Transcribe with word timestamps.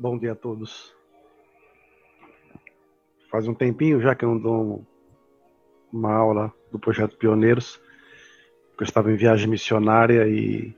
Bom 0.00 0.16
dia 0.16 0.30
a 0.30 0.36
todos. 0.36 0.94
Faz 3.28 3.48
um 3.48 3.52
tempinho 3.52 4.00
já 4.00 4.14
que 4.14 4.24
eu 4.24 4.28
não 4.28 4.38
dou 4.38 4.86
uma 5.92 6.14
aula 6.14 6.54
do 6.70 6.78
projeto 6.78 7.16
Pioneiros, 7.16 7.80
porque 8.68 8.84
eu 8.84 8.86
estava 8.86 9.10
em 9.10 9.16
viagem 9.16 9.48
missionária 9.48 10.28
e 10.28 10.72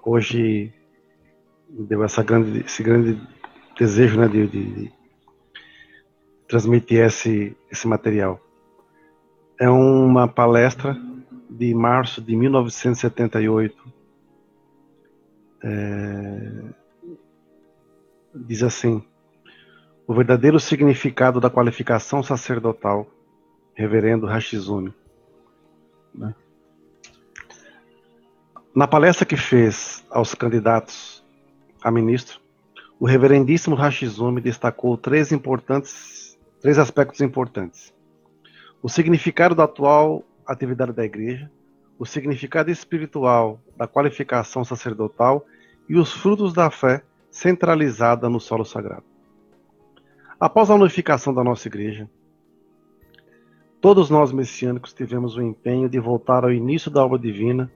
hoje 0.00 0.72
deu 1.68 2.04
essa 2.04 2.22
grande, 2.22 2.60
esse 2.60 2.84
grande 2.84 3.20
desejo 3.76 4.20
né, 4.20 4.28
de, 4.28 4.46
de, 4.46 4.64
de 4.64 4.92
transmitir 6.46 7.00
esse, 7.00 7.56
esse 7.68 7.88
material. 7.88 8.40
É 9.58 9.68
uma 9.68 10.28
palestra 10.28 10.96
de 11.50 11.74
março 11.74 12.22
de 12.22 12.36
1978. 12.36 13.92
É 15.64 16.53
diz 18.34 18.62
assim: 18.62 19.02
O 20.06 20.14
verdadeiro 20.14 20.58
significado 20.58 21.40
da 21.40 21.48
qualificação 21.48 22.22
sacerdotal, 22.22 23.06
Reverendo 23.74 24.26
Hashizumi. 24.26 24.94
Né? 26.14 26.34
Na 28.74 28.86
palestra 28.86 29.24
que 29.24 29.36
fez 29.36 30.04
aos 30.10 30.34
candidatos 30.34 31.24
a 31.82 31.90
ministro, 31.90 32.40
o 32.98 33.06
reverendíssimo 33.06 33.76
Hashizumi 33.76 34.40
destacou 34.40 34.96
três 34.96 35.32
importantes, 35.32 36.38
três 36.60 36.78
aspectos 36.78 37.20
importantes: 37.20 37.92
o 38.82 38.88
significado 38.88 39.54
da 39.54 39.64
atual 39.64 40.24
atividade 40.46 40.92
da 40.92 41.04
igreja, 41.04 41.50
o 41.98 42.04
significado 42.04 42.70
espiritual 42.70 43.60
da 43.76 43.86
qualificação 43.86 44.64
sacerdotal 44.64 45.46
e 45.88 45.96
os 45.96 46.12
frutos 46.12 46.52
da 46.52 46.70
fé 46.70 47.02
centralizada 47.34 48.30
no 48.30 48.38
solo 48.38 48.64
sagrado. 48.64 49.02
Após 50.38 50.70
a 50.70 50.74
unificação 50.76 51.34
da 51.34 51.42
nossa 51.42 51.66
igreja, 51.66 52.08
todos 53.80 54.08
nós 54.08 54.30
messiânicos 54.30 54.92
tivemos 54.92 55.36
o 55.36 55.42
empenho 55.42 55.88
de 55.88 55.98
voltar 55.98 56.44
ao 56.44 56.52
início 56.52 56.92
da 56.92 57.04
obra 57.04 57.18
divina 57.18 57.68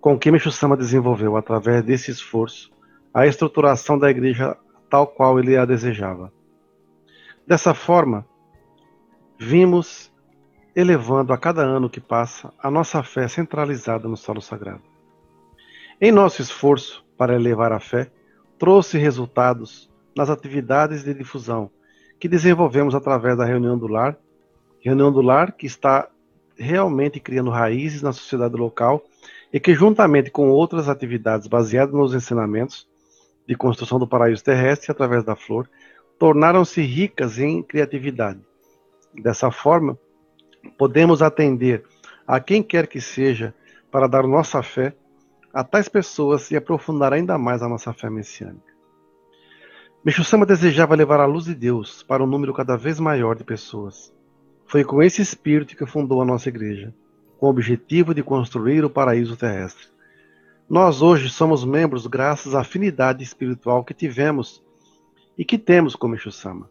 com 0.00 0.18
que 0.18 0.30
Meixo 0.30 0.50
Sama 0.50 0.74
desenvolveu, 0.74 1.36
através 1.36 1.84
desse 1.84 2.10
esforço, 2.10 2.72
a 3.12 3.26
estruturação 3.26 3.98
da 3.98 4.10
igreja 4.10 4.56
tal 4.88 5.06
qual 5.06 5.38
ele 5.38 5.54
a 5.54 5.66
desejava. 5.66 6.32
Dessa 7.46 7.74
forma, 7.74 8.26
vimos 9.38 10.10
elevando 10.74 11.34
a 11.34 11.36
cada 11.36 11.60
ano 11.62 11.90
que 11.90 12.00
passa 12.00 12.54
a 12.58 12.70
nossa 12.70 13.02
fé 13.02 13.28
centralizada 13.28 14.08
no 14.08 14.16
solo 14.16 14.40
sagrado. 14.40 14.82
Em 16.00 16.10
nosso 16.10 16.40
esforço 16.40 17.04
para 17.18 17.34
elevar 17.34 17.70
a 17.70 17.80
fé, 17.80 18.10
trouxe 18.58 18.98
resultados 18.98 19.90
nas 20.16 20.28
atividades 20.28 21.04
de 21.04 21.14
difusão 21.14 21.70
que 22.18 22.28
desenvolvemos 22.28 22.94
através 22.94 23.36
da 23.36 23.44
reunião 23.44 23.78
do 23.78 23.86
lar, 23.86 24.18
reunião 24.80 25.12
do 25.12 25.22
lar 25.22 25.52
que 25.52 25.66
está 25.66 26.08
realmente 26.56 27.20
criando 27.20 27.50
raízes 27.50 28.02
na 28.02 28.12
sociedade 28.12 28.56
local 28.56 29.02
e 29.52 29.60
que 29.60 29.74
juntamente 29.74 30.30
com 30.30 30.50
outras 30.50 30.88
atividades 30.88 31.46
baseadas 31.46 31.94
nos 31.94 32.14
ensinamentos 32.14 32.88
de 33.46 33.54
construção 33.54 33.98
do 33.98 34.06
paraíso 34.06 34.44
terrestre 34.44 34.90
através 34.90 35.24
da 35.24 35.34
flor, 35.34 35.70
tornaram-se 36.18 36.82
ricas 36.82 37.38
em 37.38 37.62
criatividade. 37.62 38.40
Dessa 39.14 39.50
forma, 39.50 39.96
podemos 40.76 41.22
atender 41.22 41.84
a 42.26 42.40
quem 42.40 42.62
quer 42.62 42.86
que 42.86 43.00
seja 43.00 43.54
para 43.90 44.06
dar 44.06 44.24
nossa 44.24 44.62
fé 44.62 44.94
a 45.58 45.64
tais 45.64 45.88
pessoas 45.88 46.52
e 46.52 46.56
aprofundar 46.56 47.12
ainda 47.12 47.36
mais 47.36 47.64
a 47.64 47.68
nossa 47.68 47.92
fé 47.92 48.08
messiânica. 48.08 48.72
Meixo 50.04 50.22
Sama 50.22 50.46
desejava 50.46 50.94
levar 50.94 51.18
a 51.18 51.26
luz 51.26 51.46
de 51.46 51.54
Deus 51.56 52.00
para 52.04 52.22
um 52.22 52.28
número 52.28 52.54
cada 52.54 52.76
vez 52.76 53.00
maior 53.00 53.34
de 53.34 53.42
pessoas. 53.42 54.14
Foi 54.66 54.84
com 54.84 55.02
esse 55.02 55.20
espírito 55.20 55.76
que 55.76 55.84
fundou 55.84 56.22
a 56.22 56.24
nossa 56.24 56.48
igreja, 56.48 56.94
com 57.40 57.46
o 57.46 57.50
objetivo 57.50 58.14
de 58.14 58.22
construir 58.22 58.84
o 58.84 58.90
paraíso 58.90 59.36
terrestre. 59.36 59.88
Nós 60.70 61.02
hoje 61.02 61.28
somos 61.28 61.64
membros 61.64 62.06
graças 62.06 62.54
à 62.54 62.60
afinidade 62.60 63.24
espiritual 63.24 63.82
que 63.82 63.92
tivemos 63.92 64.62
e 65.36 65.44
que 65.44 65.58
temos 65.58 65.96
com 65.96 66.06
Meixo 66.06 66.30
Sama. 66.30 66.70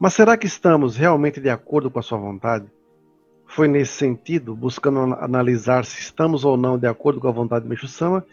Mas 0.00 0.14
será 0.14 0.34
que 0.38 0.46
estamos 0.46 0.96
realmente 0.96 1.42
de 1.42 1.50
acordo 1.50 1.90
com 1.90 1.98
a 1.98 2.02
sua 2.02 2.16
vontade? 2.16 2.70
Foi 3.48 3.66
nesse 3.66 3.92
sentido, 3.92 4.54
buscando 4.54 5.14
analisar 5.14 5.84
se 5.84 5.98
estamos 5.98 6.44
ou 6.44 6.56
não 6.56 6.78
de 6.78 6.86
acordo 6.86 7.18
com 7.18 7.28
a 7.28 7.32
vontade 7.32 7.62
de 7.62 7.68
Meixo 7.68 7.88
Sama, 7.88 8.24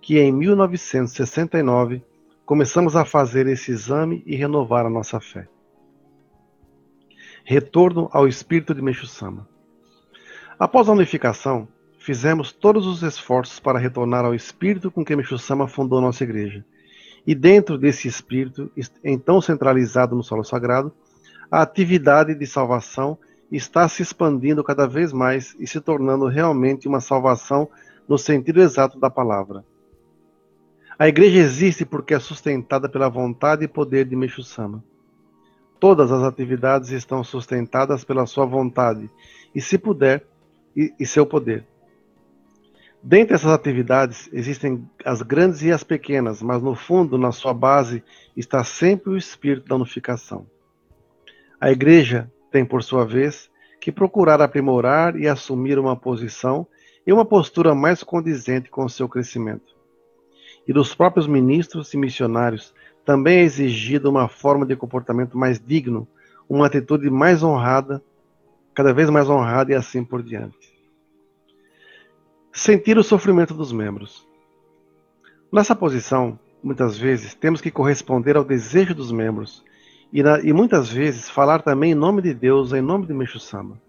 que 0.00 0.18
em 0.18 0.32
1969 0.32 2.02
começamos 2.46 2.94
a 2.94 3.04
fazer 3.04 3.48
esse 3.48 3.72
exame 3.72 4.22
e 4.24 4.36
renovar 4.36 4.86
a 4.86 4.90
nossa 4.90 5.20
fé. 5.20 5.48
Retorno 7.44 8.08
ao 8.12 8.28
espírito 8.28 8.72
de 8.72 8.80
Meixo 8.80 9.06
Sama. 9.06 9.46
Após 10.56 10.88
a 10.88 10.92
unificação, 10.92 11.66
fizemos 11.98 12.52
todos 12.52 12.86
os 12.86 13.02
esforços 13.02 13.58
para 13.58 13.78
retornar 13.78 14.24
ao 14.24 14.34
espírito 14.34 14.90
com 14.90 15.04
que 15.04 15.16
Meixo 15.16 15.36
Sama 15.36 15.66
fundou 15.66 16.00
nossa 16.00 16.22
igreja. 16.22 16.64
E 17.26 17.34
dentro 17.34 17.76
desse 17.76 18.06
espírito, 18.06 18.70
então 19.04 19.40
centralizado 19.40 20.14
no 20.14 20.22
solo 20.22 20.44
sagrado, 20.44 20.92
a 21.50 21.60
atividade 21.60 22.36
de 22.36 22.46
salvação 22.46 23.18
está 23.50 23.88
se 23.88 24.02
expandindo 24.02 24.62
cada 24.62 24.86
vez 24.86 25.12
mais 25.12 25.56
e 25.58 25.66
se 25.66 25.80
tornando 25.80 26.26
realmente 26.26 26.86
uma 26.86 27.00
salvação 27.00 27.68
no 28.08 28.16
sentido 28.16 28.60
exato 28.60 28.98
da 28.98 29.10
palavra. 29.10 29.64
A 30.98 31.08
igreja 31.08 31.38
existe 31.38 31.84
porque 31.84 32.14
é 32.14 32.20
sustentada 32.20 32.88
pela 32.88 33.08
vontade 33.08 33.64
e 33.64 33.68
poder 33.68 34.04
de 34.04 34.14
Meixo 34.14 34.42
Sama. 34.42 34.84
Todas 35.78 36.12
as 36.12 36.22
atividades 36.22 36.90
estão 36.90 37.24
sustentadas 37.24 38.04
pela 38.04 38.26
sua 38.26 38.44
vontade 38.44 39.08
e, 39.54 39.60
se 39.62 39.78
puder, 39.78 40.26
e, 40.76 40.92
e 41.00 41.06
seu 41.06 41.24
poder. 41.24 41.66
Dentre 43.02 43.34
essas 43.34 43.50
atividades 43.50 44.28
existem 44.30 44.86
as 45.02 45.22
grandes 45.22 45.62
e 45.62 45.72
as 45.72 45.82
pequenas, 45.82 46.42
mas 46.42 46.62
no 46.62 46.74
fundo, 46.74 47.16
na 47.16 47.32
sua 47.32 47.54
base, 47.54 48.04
está 48.36 48.62
sempre 48.62 49.10
o 49.10 49.16
espírito 49.16 49.68
da 49.68 49.76
unificação. 49.76 50.46
A 51.58 51.70
igreja 51.70 52.30
tem, 52.50 52.64
por 52.64 52.82
sua 52.82 53.04
vez, 53.04 53.50
que 53.80 53.90
procurar 53.90 54.42
aprimorar 54.42 55.16
e 55.16 55.26
assumir 55.26 55.78
uma 55.78 55.96
posição 55.96 56.66
e 57.06 57.12
uma 57.12 57.24
postura 57.24 57.74
mais 57.74 58.02
condizente 58.02 58.68
com 58.68 58.88
seu 58.88 59.08
crescimento. 59.08 59.74
E 60.68 60.72
dos 60.72 60.94
próprios 60.94 61.26
ministros 61.26 61.92
e 61.94 61.96
missionários 61.96 62.74
também 63.04 63.38
é 63.38 63.42
exigida 63.42 64.08
uma 64.08 64.28
forma 64.28 64.66
de 64.66 64.76
comportamento 64.76 65.36
mais 65.36 65.58
digno, 65.58 66.06
uma 66.48 66.66
atitude 66.66 67.08
mais 67.08 67.42
honrada, 67.42 68.02
cada 68.74 68.92
vez 68.92 69.08
mais 69.08 69.28
honrada 69.28 69.72
e 69.72 69.74
assim 69.74 70.04
por 70.04 70.22
diante. 70.22 70.78
Sentir 72.52 72.98
o 72.98 73.02
sofrimento 73.02 73.54
dos 73.54 73.72
membros. 73.72 74.26
Nessa 75.50 75.74
posição, 75.74 76.38
muitas 76.62 76.98
vezes, 76.98 77.34
temos 77.34 77.60
que 77.60 77.70
corresponder 77.70 78.36
ao 78.36 78.44
desejo 78.44 78.94
dos 78.94 79.10
membros 79.10 79.64
e, 80.12 80.22
na, 80.22 80.40
e 80.40 80.52
muitas 80.52 80.90
vezes 80.90 81.30
falar 81.30 81.62
também 81.62 81.92
em 81.92 81.94
nome 81.94 82.22
de 82.22 82.34
Deus, 82.34 82.72
em 82.72 82.80
nome 82.80 83.06
de 83.06 83.14
Meixo 83.14 83.38
Sama. 83.38 83.80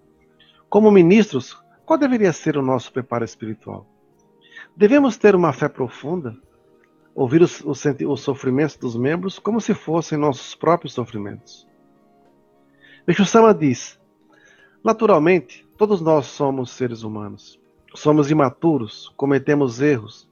Como 0.70 0.92
ministros, 0.92 1.58
qual 1.86 1.98
deveria 1.98 2.32
ser 2.32 2.58
o 2.58 2.62
nosso 2.62 2.94
preparo 2.94 3.26
espiritual? 3.26 3.86
Devemos 4.76 5.18
ter 5.18 5.36
uma 5.36 5.52
fé 5.52 5.68
profunda, 5.68 6.38
ouvir 7.14 7.42
os, 7.42 7.62
os, 7.62 7.84
os 8.08 8.22
sofrimentos 8.22 8.78
dos 8.78 8.96
membros 8.96 9.40
como 9.40 9.59
se 9.59 9.74
fossem 9.74 10.18
nossos 10.18 10.56
próprios 10.56 10.94
sofrimentos. 10.94 11.68
Meixo 13.06 13.26
Sama 13.26 13.53
diz: 13.53 14.00
Naturalmente, 14.84 15.68
todos 15.78 16.02
nós 16.02 16.28
somos 16.28 16.72
seres 16.72 17.03
humanos. 17.03 17.59
Somos 17.94 18.32
imaturos, 18.32 19.12
cometemos 19.18 19.82
erros, 19.82 20.30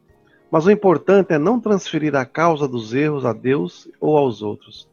mas 0.49 0.65
o 0.65 0.71
importante 0.71 1.33
é 1.33 1.37
não 1.37 1.59
transferir 1.59 2.15
a 2.15 2.25
causa 2.25 2.67
dos 2.67 2.93
erros 2.93 3.25
a 3.25 3.33
Deus 3.33 3.91
ou 3.99 4.17
aos 4.17 4.41
outros. 4.41 4.89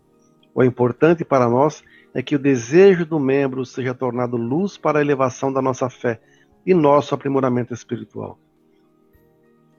O 0.56 0.64
importante 0.64 1.23
para 1.23 1.50
nós 1.50 1.85
é 2.14 2.23
que 2.23 2.35
o 2.35 2.38
desejo 2.38 3.05
do 3.05 3.20
membro 3.20 3.67
seja 3.67 3.93
tornado 3.93 4.38
luz 4.38 4.79
para 4.79 4.99
a 4.99 5.03
elevação 5.03 5.53
da 5.53 5.61
nossa 5.61 5.91
fé 5.91 6.19
e 6.64 6.73
nosso 6.73 7.14
aprimoramento 7.14 7.75
espiritual. 7.75 8.38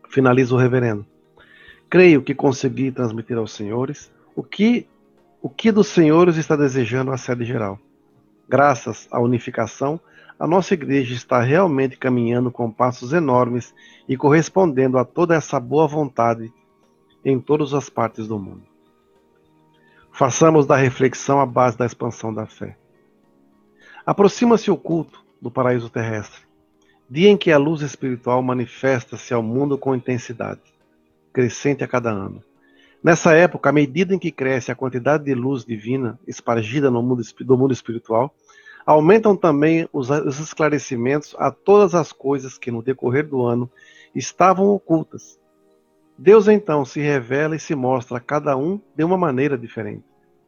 Finaliza 0.07 0.53
o 0.53 0.57
reverendo. 0.57 1.03
Creio 1.89 2.21
que 2.21 2.35
consegui 2.35 2.91
transmitir 2.91 3.35
aos 3.39 3.53
senhores 3.53 4.11
o 4.35 4.43
que 4.43 4.87
o 5.41 5.49
que 5.49 5.71
dos 5.71 5.87
senhores 5.87 6.37
está 6.37 6.55
desejando 6.55 7.11
a 7.11 7.17
sede 7.17 7.43
geral. 7.43 7.79
Graças 8.47 9.07
à 9.11 9.19
unificação, 9.19 9.99
a 10.39 10.45
nossa 10.45 10.75
igreja 10.75 11.15
está 11.15 11.41
realmente 11.41 11.97
caminhando 11.97 12.51
com 12.51 12.71
passos 12.71 13.13
enormes 13.13 13.73
e 14.07 14.15
correspondendo 14.15 14.99
a 14.99 15.05
toda 15.05 15.33
essa 15.33 15.59
boa 15.59 15.87
vontade 15.87 16.53
em 17.25 17.39
todas 17.39 17.73
as 17.73 17.89
partes 17.89 18.27
do 18.27 18.37
mundo. 18.37 18.76
Façamos 20.17 20.65
da 20.65 20.75
reflexão 20.75 21.39
a 21.39 21.45
base 21.45 21.77
da 21.77 21.85
expansão 21.85 22.33
da 22.33 22.47
fé. 22.47 22.75
Aproxima-se 24.03 24.71
o 24.71 24.75
culto 24.75 25.23
do 25.39 25.51
paraíso 25.51 25.91
terrestre, 25.91 26.41
dia 27.07 27.29
em 27.29 27.37
que 27.37 27.51
a 27.51 27.57
luz 27.59 27.83
espiritual 27.83 28.41
manifesta-se 28.41 29.31
ao 29.31 29.43
mundo 29.43 29.77
com 29.77 29.93
intensidade, 29.93 30.59
crescente 31.31 31.83
a 31.83 31.87
cada 31.87 32.09
ano. 32.09 32.43
Nessa 33.03 33.35
época, 33.35 33.69
à 33.69 33.71
medida 33.71 34.15
em 34.15 34.17
que 34.17 34.31
cresce 34.31 34.71
a 34.71 34.75
quantidade 34.75 35.23
de 35.23 35.35
luz 35.35 35.63
divina 35.63 36.19
espargida 36.27 36.89
no 36.89 37.03
mundo, 37.03 37.21
do 37.41 37.55
mundo 37.55 37.71
espiritual, 37.71 38.33
aumentam 38.87 39.35
também 39.35 39.87
os, 39.93 40.09
os 40.09 40.39
esclarecimentos 40.39 41.35
a 41.37 41.51
todas 41.51 41.93
as 41.93 42.11
coisas 42.11 42.57
que 42.57 42.71
no 42.71 42.81
decorrer 42.81 43.27
do 43.27 43.43
ano 43.43 43.69
estavam 44.15 44.65
ocultas. 44.69 45.39
Deus 46.17 46.47
então 46.47 46.83
se 46.83 46.99
revela 46.99 47.55
e 47.55 47.59
se 47.59 47.75
mostra 47.75 48.17
a 48.17 48.21
cada 48.21 48.57
um 48.57 48.81
de 48.95 49.03
uma 49.03 49.17
maneira 49.17 49.57
diferente, 49.57 50.03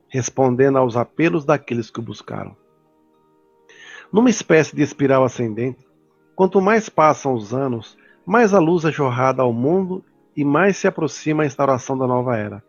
respondendo 0.07 0.77
aos 0.77 0.97
apelos 0.97 1.45
daqueles 1.45 1.91
que 1.91 1.99
o 1.99 2.03
buscaram. 2.03 2.55
Numa 4.11 4.31
espécie 4.31 4.75
de 4.75 4.81
espiral 4.81 5.23
ascendente, 5.23 5.87
quanto 6.35 6.59
mais 6.59 6.89
passam 6.89 7.35
os 7.35 7.53
anos, 7.53 7.95
mais 8.25 8.53
a 8.53 8.59
luz 8.59 8.83
é 8.83 8.91
jorrada 8.91 9.43
ao 9.43 9.53
mundo 9.53 10.03
e 10.35 10.43
mais 10.43 10.77
se 10.77 10.87
aproxima 10.87 11.43
a 11.43 11.45
instauração 11.45 11.95
da 11.95 12.07
nova 12.07 12.35
era. 12.35 12.63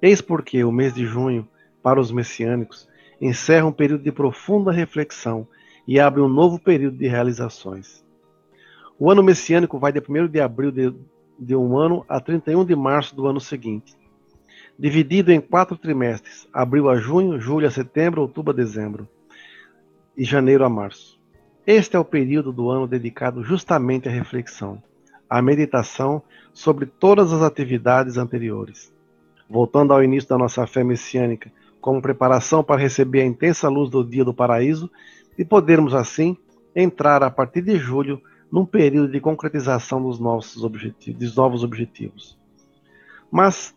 Eis 0.00 0.20
porque 0.20 0.62
o 0.62 0.70
mês 0.70 0.94
de 0.94 1.04
junho, 1.04 1.48
para 1.82 2.00
os 2.00 2.12
messiânicos, 2.12 2.88
encerra 3.20 3.66
um 3.66 3.72
período 3.72 4.04
de 4.04 4.12
profunda 4.12 4.70
reflexão 4.70 5.48
e 5.88 5.98
abre 5.98 6.20
um 6.20 6.28
novo 6.28 6.58
período 6.58 6.96
de 6.96 7.08
realizações. 7.08 8.04
O 8.98 9.10
ano 9.10 9.22
messiânico 9.22 9.78
vai 9.78 9.92
de 9.92 10.00
1 10.00 10.28
de 10.28 10.40
abril 10.40 10.70
de, 10.70 10.94
de 11.38 11.54
um 11.54 11.76
ano 11.76 12.04
a 12.08 12.20
31 12.20 12.64
de 12.64 12.76
março 12.76 13.14
do 13.14 13.26
ano 13.26 13.40
seguinte, 13.40 13.96
dividido 14.78 15.32
em 15.32 15.40
quatro 15.40 15.76
trimestres: 15.76 16.48
abril 16.52 16.88
a 16.88 16.96
junho, 16.96 17.40
julho 17.40 17.66
a 17.66 17.70
setembro, 17.70 18.22
outubro 18.22 18.52
a 18.52 18.56
dezembro 18.56 19.08
e 20.16 20.24
janeiro 20.24 20.64
a 20.64 20.68
março. 20.68 21.20
Este 21.66 21.96
é 21.96 21.98
o 21.98 22.04
período 22.04 22.52
do 22.52 22.68
ano 22.70 22.86
dedicado 22.86 23.42
justamente 23.42 24.08
à 24.08 24.12
reflexão, 24.12 24.82
à 25.28 25.40
meditação 25.40 26.22
sobre 26.52 26.86
todas 26.86 27.32
as 27.32 27.42
atividades 27.42 28.16
anteriores. 28.16 28.92
Voltando 29.48 29.92
ao 29.92 30.02
início 30.02 30.28
da 30.28 30.38
nossa 30.38 30.66
fé 30.66 30.84
messiânica, 30.84 31.50
como 31.80 32.00
preparação 32.00 32.62
para 32.62 32.80
receber 32.80 33.22
a 33.22 33.26
intensa 33.26 33.68
luz 33.68 33.90
do 33.90 34.04
dia 34.04 34.24
do 34.24 34.32
paraíso 34.32 34.90
e 35.36 35.44
podermos 35.44 35.94
assim 35.94 36.36
entrar 36.74 37.22
a 37.22 37.30
partir 37.30 37.62
de 37.62 37.76
julho 37.76 38.20
num 38.50 38.64
período 38.64 39.10
de 39.10 39.20
concretização 39.20 40.02
dos 40.02 40.18
nossos 40.18 40.62
objetivos, 40.64 41.20
dos 41.20 41.36
novos 41.36 41.64
objetivos. 41.64 42.38
Mas 43.30 43.74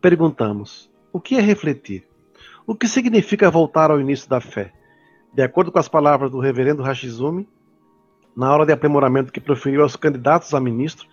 perguntamos: 0.00 0.90
o 1.12 1.20
que 1.20 1.36
é 1.36 1.40
refletir? 1.40 2.06
O 2.66 2.74
que 2.74 2.86
significa 2.86 3.50
voltar 3.50 3.90
ao 3.90 4.00
início 4.00 4.28
da 4.28 4.40
fé? 4.40 4.72
De 5.32 5.42
acordo 5.42 5.72
com 5.72 5.78
as 5.78 5.88
palavras 5.88 6.30
do 6.30 6.38
reverendo 6.38 6.82
Hashizumi, 6.82 7.48
na 8.36 8.52
hora 8.52 8.64
de 8.64 8.72
aprimoramento 8.72 9.32
que 9.32 9.40
proferiu 9.40 9.82
aos 9.82 9.96
candidatos 9.96 10.54
a 10.54 10.60
ministro, 10.60 11.08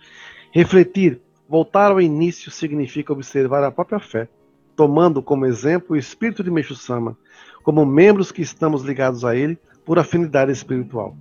refletir, 0.52 1.20
voltar 1.48 1.90
ao 1.90 2.00
início 2.00 2.50
significa 2.50 3.12
observar 3.12 3.64
a 3.64 3.70
própria 3.72 3.98
fé, 3.98 4.28
tomando 4.76 5.22
como 5.22 5.46
exemplo 5.46 5.94
o 5.94 5.98
espírito 5.98 6.44
de 6.44 6.50
Meixo-sama, 6.50 7.16
como 7.62 7.84
membros 7.84 8.30
que 8.30 8.42
estamos 8.42 8.82
ligados 8.82 9.24
a 9.24 9.34
ele 9.34 9.58
por 9.84 9.98
afinidade 9.98 10.52
espiritual. 10.52 11.16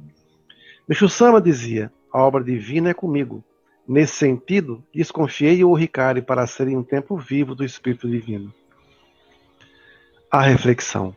Meixo-sama 0.87 1.41
dizia: 1.41 1.91
a 2.11 2.21
obra 2.21 2.43
divina 2.43 2.89
é 2.89 2.93
comigo. 2.93 3.43
Nesse 3.87 4.15
sentido, 4.15 4.83
desconfiei 4.93 5.63
o 5.63 5.73
Ricari 5.73 6.21
para 6.21 6.45
serem 6.47 6.77
um 6.77 6.83
tempo 6.83 7.17
vivo 7.17 7.53
do 7.53 7.63
Espírito 7.63 8.09
Divino. 8.09 8.53
A 10.31 10.41
reflexão. 10.41 11.15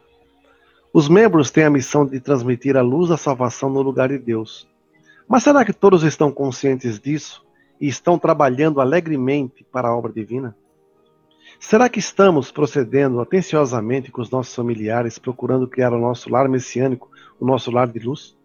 Os 0.93 1.09
membros 1.09 1.51
têm 1.51 1.65
a 1.65 1.71
missão 1.71 2.07
de 2.07 2.19
transmitir 2.19 2.77
a 2.77 2.83
luz 2.83 3.11
da 3.11 3.17
salvação 3.17 3.69
no 3.69 3.83
lugar 3.83 4.09
de 4.09 4.19
Deus. 4.19 4.67
Mas 5.27 5.43
será 5.43 5.65
que 5.65 5.73
todos 5.73 6.03
estão 6.03 6.33
conscientes 6.33 6.99
disso 6.99 7.45
e 7.79 7.89
estão 7.89 8.19
trabalhando 8.19 8.81
alegremente 8.81 9.65
para 9.71 9.89
a 9.89 9.97
obra 9.97 10.13
divina? 10.13 10.57
Será 11.61 11.89
que 11.89 11.99
estamos 11.99 12.51
procedendo 12.51 13.21
atenciosamente 13.21 14.11
com 14.11 14.23
os 14.23 14.31
nossos 14.31 14.55
familiares, 14.55 15.19
procurando 15.19 15.69
criar 15.69 15.93
o 15.93 15.99
nosso 15.99 16.31
lar 16.31 16.49
messiânico, 16.49 17.11
o 17.39 17.45
nosso 17.45 17.71
lar 17.71 17.89
de 17.89 17.99
luz? 17.99 18.38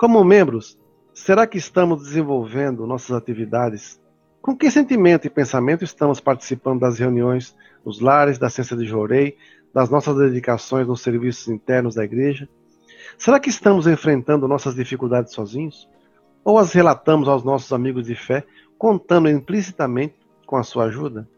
Como 0.00 0.24
membros, 0.24 0.78
será 1.12 1.46
que 1.46 1.58
estamos 1.58 2.02
desenvolvendo 2.02 2.86
nossas 2.86 3.14
atividades? 3.14 4.00
Com 4.40 4.56
que 4.56 4.70
sentimento 4.70 5.26
e 5.26 5.30
pensamento 5.30 5.84
estamos 5.84 6.20
participando 6.20 6.80
das 6.80 6.98
reuniões 6.98 7.54
nos 7.84 8.00
lares 8.00 8.38
da 8.38 8.48
ciência 8.48 8.74
de 8.74 8.86
Jorei, 8.86 9.36
das 9.74 9.90
nossas 9.90 10.16
dedicações 10.16 10.88
nos 10.88 11.02
serviços 11.02 11.48
internos 11.48 11.96
da 11.96 12.02
igreja? 12.02 12.48
Será 13.18 13.38
que 13.38 13.50
estamos 13.50 13.86
enfrentando 13.86 14.48
nossas 14.48 14.74
dificuldades 14.74 15.34
sozinhos? 15.34 15.86
ou 16.42 16.56
as 16.56 16.72
relatamos 16.72 17.28
aos 17.28 17.44
nossos 17.44 17.70
amigos 17.70 18.06
de 18.06 18.14
fé, 18.14 18.46
contando 18.78 19.28
implicitamente 19.28 20.14
com 20.46 20.56
a 20.56 20.62
sua 20.62 20.84
ajuda? 20.84 21.28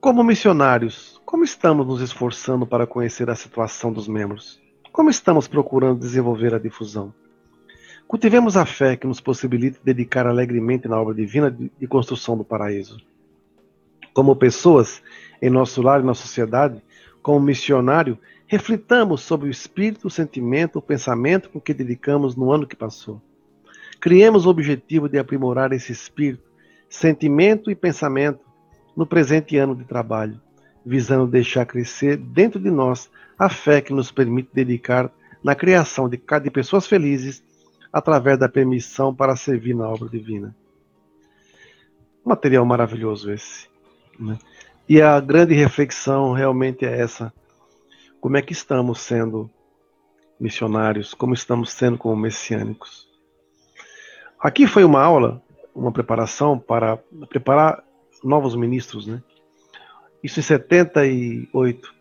Como 0.00 0.24
missionários, 0.24 1.22
como 1.24 1.44
estamos 1.44 1.86
nos 1.86 2.00
esforçando 2.00 2.66
para 2.66 2.88
conhecer 2.88 3.30
a 3.30 3.36
situação 3.36 3.92
dos 3.92 4.08
membros? 4.08 4.65
Como 4.96 5.10
estamos 5.10 5.46
procurando 5.46 6.00
desenvolver 6.00 6.54
a 6.54 6.58
difusão? 6.58 7.12
Cultivemos 8.08 8.56
a 8.56 8.64
fé 8.64 8.96
que 8.96 9.06
nos 9.06 9.20
possibilite 9.20 9.78
dedicar 9.84 10.26
alegremente 10.26 10.88
na 10.88 10.98
obra 10.98 11.14
divina 11.14 11.50
de 11.50 11.86
construção 11.86 12.34
do 12.34 12.42
paraíso. 12.42 12.96
Como 14.14 14.34
pessoas, 14.34 15.02
em 15.42 15.50
nosso 15.50 15.82
lar 15.82 16.00
e 16.00 16.02
na 16.02 16.14
sociedade, 16.14 16.82
como 17.20 17.38
missionário, 17.38 18.18
Reflitamos 18.48 19.20
sobre 19.20 19.48
o 19.48 19.50
espírito, 19.50 20.06
o 20.06 20.10
sentimento, 20.10 20.78
o 20.78 20.82
pensamento 20.82 21.50
com 21.50 21.60
que 21.60 21.74
dedicamos 21.74 22.34
no 22.34 22.50
ano 22.50 22.66
que 22.66 22.76
passou. 22.76 23.20
Criemos 24.00 24.46
o 24.46 24.48
objetivo 24.48 25.10
de 25.10 25.18
aprimorar 25.18 25.72
esse 25.72 25.92
espírito, 25.92 26.48
sentimento 26.88 27.70
e 27.70 27.74
pensamento 27.74 28.40
no 28.96 29.04
presente 29.04 29.58
ano 29.58 29.74
de 29.74 29.84
trabalho, 29.84 30.40
visando 30.86 31.26
deixar 31.26 31.66
crescer 31.66 32.16
dentro 32.16 32.60
de 32.60 32.70
nós 32.70 33.10
a 33.36 33.48
fé 33.48 33.80
que 33.80 33.92
nos 33.92 34.12
permite 34.12 34.50
dedicar 34.54 35.12
na 35.42 35.52
criação 35.52 36.08
de, 36.08 36.16
de 36.16 36.50
pessoas 36.50 36.86
felizes 36.86 37.42
através 37.92 38.38
da 38.38 38.48
permissão 38.48 39.12
para 39.12 39.34
servir 39.34 39.74
na 39.74 39.88
obra 39.88 40.08
divina. 40.08 40.54
material 42.24 42.64
maravilhoso 42.64 43.32
esse. 43.32 43.68
Né? 44.18 44.38
E 44.88 45.02
a 45.02 45.18
grande 45.18 45.54
reflexão 45.54 46.32
realmente 46.32 46.86
é 46.86 47.00
essa 47.00 47.32
como 48.20 48.36
é 48.36 48.42
que 48.42 48.52
estamos 48.52 49.00
sendo 49.00 49.50
missionários, 50.38 51.14
como 51.14 51.34
estamos 51.34 51.72
sendo 51.72 51.98
como 51.98 52.16
messiânicos. 52.16 53.08
Aqui 54.38 54.66
foi 54.66 54.84
uma 54.84 55.02
aula, 55.02 55.42
uma 55.74 55.90
preparação 55.90 56.58
para 56.58 56.96
preparar 57.28 57.82
novos 58.22 58.54
ministros, 58.54 59.06
né? 59.06 59.22
Isso 60.22 60.40
em 60.40 60.42
78. 60.42 61.94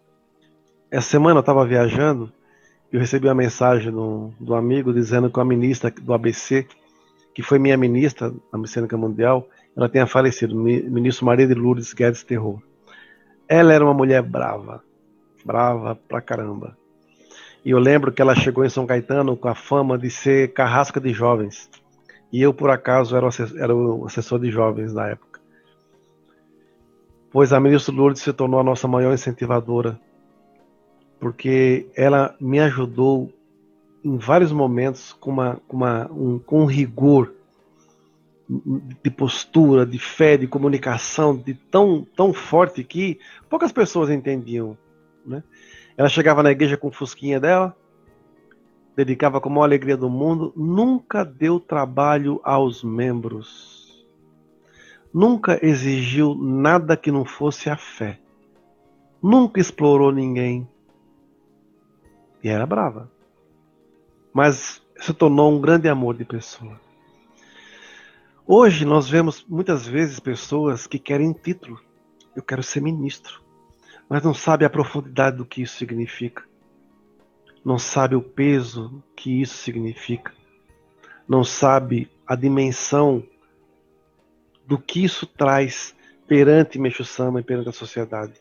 Essa 0.90 1.10
semana 1.10 1.38
eu 1.38 1.42
estava 1.42 1.66
viajando 1.66 2.32
e 2.92 2.96
eu 2.96 3.00
recebi 3.00 3.28
uma 3.28 3.36
mensagem 3.36 3.92
do, 3.92 4.32
do 4.40 4.56
amigo 4.56 4.94
dizendo 4.94 5.30
que 5.30 5.40
a 5.40 5.46
ministra 5.46 5.92
do 5.92 6.14
ABC, 6.14 6.68
que 7.34 7.44
foi 7.44 7.60
minha 7.60 7.78
ministra 7.78 8.34
na 8.52 8.60
Messiânica 8.60 8.96
Mundial, 8.98 9.48
ela 9.76 9.90
tenha 9.90 10.08
falecido, 10.08 10.56
ministro 10.56 11.26
Maria 11.26 11.46
de 11.46 11.54
Lourdes 11.54 11.94
Guedes 11.94 12.24
Terror. 12.24 12.62
Ela 13.48 13.74
era 13.74 13.84
uma 13.84 13.94
mulher 13.94 14.24
brava, 14.24 14.82
brava 15.44 15.96
pra 16.08 16.22
caramba. 16.22 16.78
E 17.64 17.72
eu 17.72 17.80
lembro 17.80 18.12
que 18.12 18.22
ela 18.22 18.36
chegou 18.36 18.64
em 18.64 18.70
São 18.70 18.86
Caetano 18.86 19.36
com 19.36 19.48
a 19.48 19.56
fama 19.56 19.98
de 19.98 20.10
ser 20.10 20.54
carrasca 20.54 21.02
de 21.02 21.12
jovens. 21.12 21.70
E 22.32 22.42
eu, 22.42 22.54
por 22.54 22.70
acaso, 22.70 23.16
era 23.16 23.76
o 23.76 24.06
assessor 24.06 24.40
de 24.40 24.50
jovens 24.50 24.94
na 24.94 25.10
época. 25.10 25.35
Pois 27.36 27.52
a 27.52 27.60
ministra 27.60 27.94
Lourdes 27.94 28.22
se 28.22 28.32
tornou 28.32 28.62
a 28.62 28.64
nossa 28.64 28.88
maior 28.88 29.14
incentivadora, 29.14 30.00
porque 31.20 31.86
ela 31.94 32.34
me 32.40 32.62
ajudou 32.62 33.30
em 34.02 34.16
vários 34.16 34.54
momentos 34.54 35.12
com, 35.12 35.32
uma, 35.32 35.62
com, 35.68 35.76
uma, 35.76 36.10
um, 36.14 36.40
com 36.40 36.62
um 36.62 36.66
rigor 36.66 37.34
de 39.04 39.12
postura, 39.12 39.86
de 39.86 40.00
fé, 40.00 40.38
de 40.38 40.48
comunicação, 40.48 41.36
de 41.36 41.54
tão, 41.54 42.08
tão 42.16 42.32
forte 42.32 42.86
que 42.86 43.20
poucas 43.50 43.74
pessoas 43.74 44.10
entendiam. 44.10 44.78
Né? 45.26 45.44
Ela 45.98 46.08
chegava 46.08 46.42
na 46.42 46.52
igreja 46.52 46.78
com 46.78 46.90
fusquinha 46.90 47.38
dela, 47.38 47.76
dedicava 48.96 49.42
com 49.42 49.50
a 49.50 49.52
maior 49.52 49.66
alegria 49.66 49.98
do 49.98 50.10
mundo, 50.10 50.54
nunca 50.56 51.26
deu 51.26 51.60
trabalho 51.60 52.40
aos 52.46 52.82
membros, 52.82 53.85
nunca 55.16 55.58
exigiu 55.66 56.36
nada 56.36 56.98
que 56.98 57.10
não 57.10 57.24
fosse 57.24 57.70
a 57.70 57.78
fé, 57.78 58.20
nunca 59.24 59.62
explorou 59.62 60.12
ninguém. 60.12 60.68
E 62.44 62.50
era 62.50 62.66
brava. 62.66 63.10
Mas 64.34 64.84
se 65.00 65.14
tornou 65.14 65.52
um 65.52 65.62
grande 65.62 65.88
amor 65.88 66.16
de 66.16 66.26
pessoa. 66.26 66.80
Hoje 68.46 68.84
nós 68.84 69.10
vemos 69.10 69.44
muitas 69.48 69.88
vezes 69.88 70.20
pessoas 70.20 70.86
que 70.86 71.00
querem 71.00 71.32
título. 71.32 71.80
Eu 72.36 72.44
quero 72.44 72.62
ser 72.62 72.82
ministro 72.82 73.46
mas 74.10 74.24
não 74.24 74.34
sabe 74.34 74.66
a 74.66 74.70
profundidade 74.70 75.38
do 75.38 75.46
que 75.46 75.62
isso 75.62 75.78
significa. 75.78 76.44
Não 77.64 77.80
sabe 77.80 78.16
o 78.16 78.22
peso 78.22 79.04
que 79.16 79.42
isso 79.42 79.58
significa. 79.58 80.32
Não 81.28 81.44
sabe 81.44 82.10
a 82.26 82.36
dimensão 82.36 83.24
do 84.68 84.78
que 84.78 85.04
isso 85.04 85.26
traz 85.26 85.96
perante 86.28 86.80
Meixo 86.80 87.04
Sama 87.04 87.40
e 87.40 87.44
perante 87.44 87.70
a 87.70 87.74
sociedade. 87.74 88.34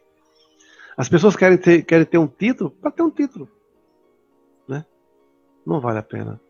As 0.96 1.08
pessoas 1.08 1.36
querem 1.36 1.58
ter, 1.58 1.82
querem 1.82 2.06
ter 2.06 2.18
um 2.18 2.26
título 2.26 2.70
para 2.70 2.90
ter 2.90 3.02
um 3.02 3.10
título. 3.10 3.48
Né? 4.66 4.84
Não 5.66 5.80
vale 5.80 5.98
a 5.98 6.02
pena. 6.02 6.40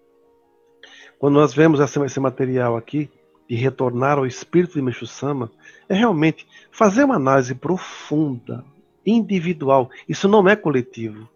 Quando 1.18 1.34
nós 1.34 1.54
vemos 1.54 1.80
esse 1.80 2.20
material 2.20 2.76
aqui, 2.76 3.10
de 3.48 3.54
retornar 3.56 4.18
ao 4.18 4.26
espírito 4.26 4.74
de 4.74 4.82
Meixo 4.82 5.06
Sama, 5.06 5.50
é 5.88 5.94
realmente 5.94 6.46
fazer 6.70 7.04
uma 7.04 7.16
análise 7.16 7.54
profunda, 7.54 8.64
individual. 9.04 9.90
Isso 10.08 10.28
não 10.28 10.48
é 10.48 10.56
coletivo. 10.56 11.28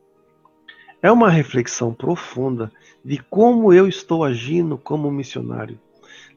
É 1.03 1.13
uma 1.13 1.31
reflexão 1.31 1.93
profunda 1.93 2.73
de 3.05 3.19
como 3.19 3.73
eu 3.73 3.87
estou 3.87 4.25
agindo 4.25 4.77
como 4.77 5.11
missionário, 5.11 5.79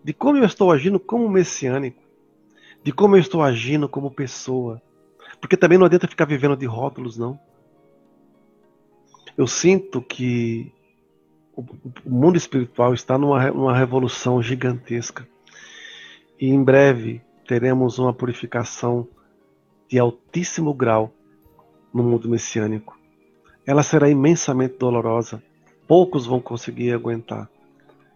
de 0.03 0.13
como 0.13 0.37
eu 0.37 0.45
estou 0.45 0.71
agindo 0.71 0.99
como 0.99 1.29
messiânico, 1.29 2.01
de 2.83 2.91
como 2.91 3.15
eu 3.15 3.19
estou 3.19 3.41
agindo 3.41 3.87
como 3.87 4.11
pessoa. 4.11 4.81
Porque 5.39 5.57
também 5.57 5.77
não 5.77 5.85
adianta 5.85 6.07
ficar 6.07 6.25
vivendo 6.25 6.55
de 6.55 6.65
rótulos, 6.65 7.17
não. 7.17 7.39
Eu 9.37 9.47
sinto 9.47 10.01
que 10.01 10.71
o 11.55 12.09
mundo 12.09 12.37
espiritual 12.37 12.93
está 12.93 13.17
numa, 13.17 13.51
numa 13.51 13.77
revolução 13.77 14.41
gigantesca. 14.41 15.27
E 16.39 16.47
em 16.47 16.63
breve 16.63 17.21
teremos 17.47 17.99
uma 17.99 18.13
purificação 18.13 19.07
de 19.87 19.99
altíssimo 19.99 20.73
grau 20.73 21.13
no 21.93 22.03
mundo 22.03 22.29
messiânico. 22.29 22.97
Ela 23.65 23.83
será 23.83 24.09
imensamente 24.09 24.77
dolorosa. 24.77 25.43
Poucos 25.87 26.25
vão 26.25 26.39
conseguir 26.39 26.93
aguentar. 26.93 27.49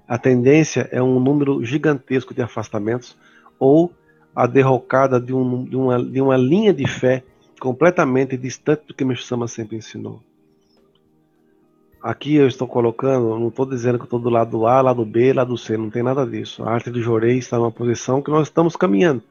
A 0.08 0.18
tendência 0.18 0.88
é 0.92 1.02
um 1.02 1.20
número 1.20 1.64
gigantesco 1.64 2.34
de 2.34 2.42
afastamentos 2.42 3.18
ou 3.60 3.92
a 4.36 4.46
derrocada 4.46 5.20
de, 5.20 5.34
um, 5.34 5.64
de, 5.64 5.76
uma, 5.76 6.04
de 6.04 6.22
uma 6.22 6.38
linha 6.38 6.74
de 6.74 6.88
fé 6.88 7.24
completamente 7.60 8.38
distante 8.38 8.86
do 8.88 8.94
que 8.94 9.06
Meixo 9.06 9.24
Sama 9.24 9.48
sempre 9.48 9.78
ensinou. 9.78 10.22
Aqui 12.02 12.36
eu 12.36 12.48
estou 12.48 12.68
colocando, 12.68 13.40
não 13.40 13.48
estou 13.48 13.66
dizendo 13.66 13.98
que 13.98 14.04
estou 14.04 14.20
do 14.20 14.30
lado 14.30 14.68
A, 14.68 14.80
lado 14.80 15.04
B, 15.04 15.34
lado 15.34 15.58
C, 15.58 15.76
não 15.76 15.90
tem 15.90 16.04
nada 16.04 16.24
disso. 16.24 16.64
A 16.64 16.72
arte 16.72 16.92
de 16.92 17.02
Jorei 17.02 17.40
está 17.40 17.58
numa 17.58 17.72
posição 17.72 18.22
que 18.22 18.30
nós 18.30 18.48
estamos 18.48 18.76
caminhando. 18.76 19.24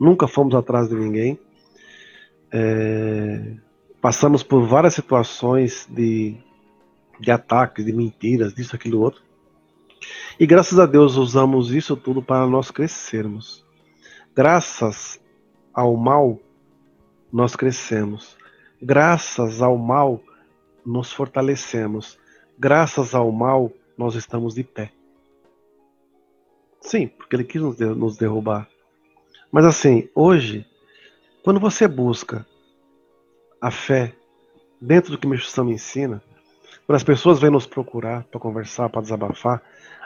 Nunca 0.00 0.26
fomos 0.26 0.56
atrás 0.56 0.88
de 0.88 0.96
ninguém. 0.96 1.38
É, 2.50 3.52
passamos 4.00 4.42
por 4.42 4.66
várias 4.66 4.94
situações 4.94 5.86
de, 5.88 6.36
de 7.20 7.30
ataques, 7.30 7.84
de 7.84 7.92
mentiras, 7.92 8.52
disso, 8.52 8.74
aquilo, 8.74 9.00
outro. 9.00 9.22
E 10.38 10.46
graças 10.46 10.78
a 10.78 10.86
Deus 10.86 11.16
usamos 11.16 11.72
isso 11.72 11.96
tudo 11.96 12.22
para 12.22 12.46
nós 12.46 12.70
crescermos. 12.70 13.64
Graças 14.34 15.20
ao 15.74 15.96
mal, 15.96 16.38
nós 17.32 17.56
crescemos. 17.56 18.36
Graças 18.80 19.60
ao 19.60 19.76
mal, 19.76 20.20
nos 20.84 21.12
fortalecemos. 21.12 22.18
Graças 22.58 23.14
ao 23.14 23.30
mal, 23.32 23.72
nós 23.96 24.14
estamos 24.14 24.54
de 24.54 24.62
pé. 24.62 24.92
Sim, 26.80 27.08
porque 27.08 27.34
ele 27.36 27.44
quis 27.44 27.60
nos 27.60 28.16
derrubar. 28.16 28.68
Mas 29.50 29.64
assim, 29.64 30.08
hoje, 30.14 30.64
quando 31.42 31.58
você 31.58 31.88
busca 31.88 32.46
a 33.60 33.70
fé 33.70 34.14
dentro 34.80 35.10
do 35.10 35.18
que 35.18 35.26
Meixo 35.26 35.50
Sama 35.50 35.72
ensina, 35.72 36.22
quando 36.88 36.96
as 36.96 37.04
pessoas 37.04 37.38
vêm 37.38 37.50
nos 37.50 37.66
procurar 37.66 38.24
para 38.24 38.40
conversar, 38.40 38.88
para 38.88 39.02
desabafar, 39.02 39.62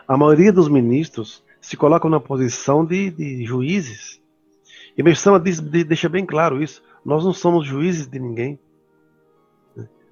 a 0.09 0.17
maioria 0.17 0.53
dos 0.53 0.69
ministros 0.69 1.41
se 1.61 1.77
colocam 1.77 2.11
na 2.11 2.19
posição 2.19 2.85
de, 2.85 3.09
de 3.09 3.45
juízes. 3.45 4.21
E 4.99 5.15
Sama 5.15 5.39
diz, 5.39 5.61
deixa 5.61 6.09
bem 6.09 6.27
claro 6.27 6.61
isso. 6.61 6.83
Nós 7.05 7.25
não 7.25 7.33
somos 7.33 7.65
juízes 7.65 8.09
de 8.09 8.19
ninguém. 8.19 8.59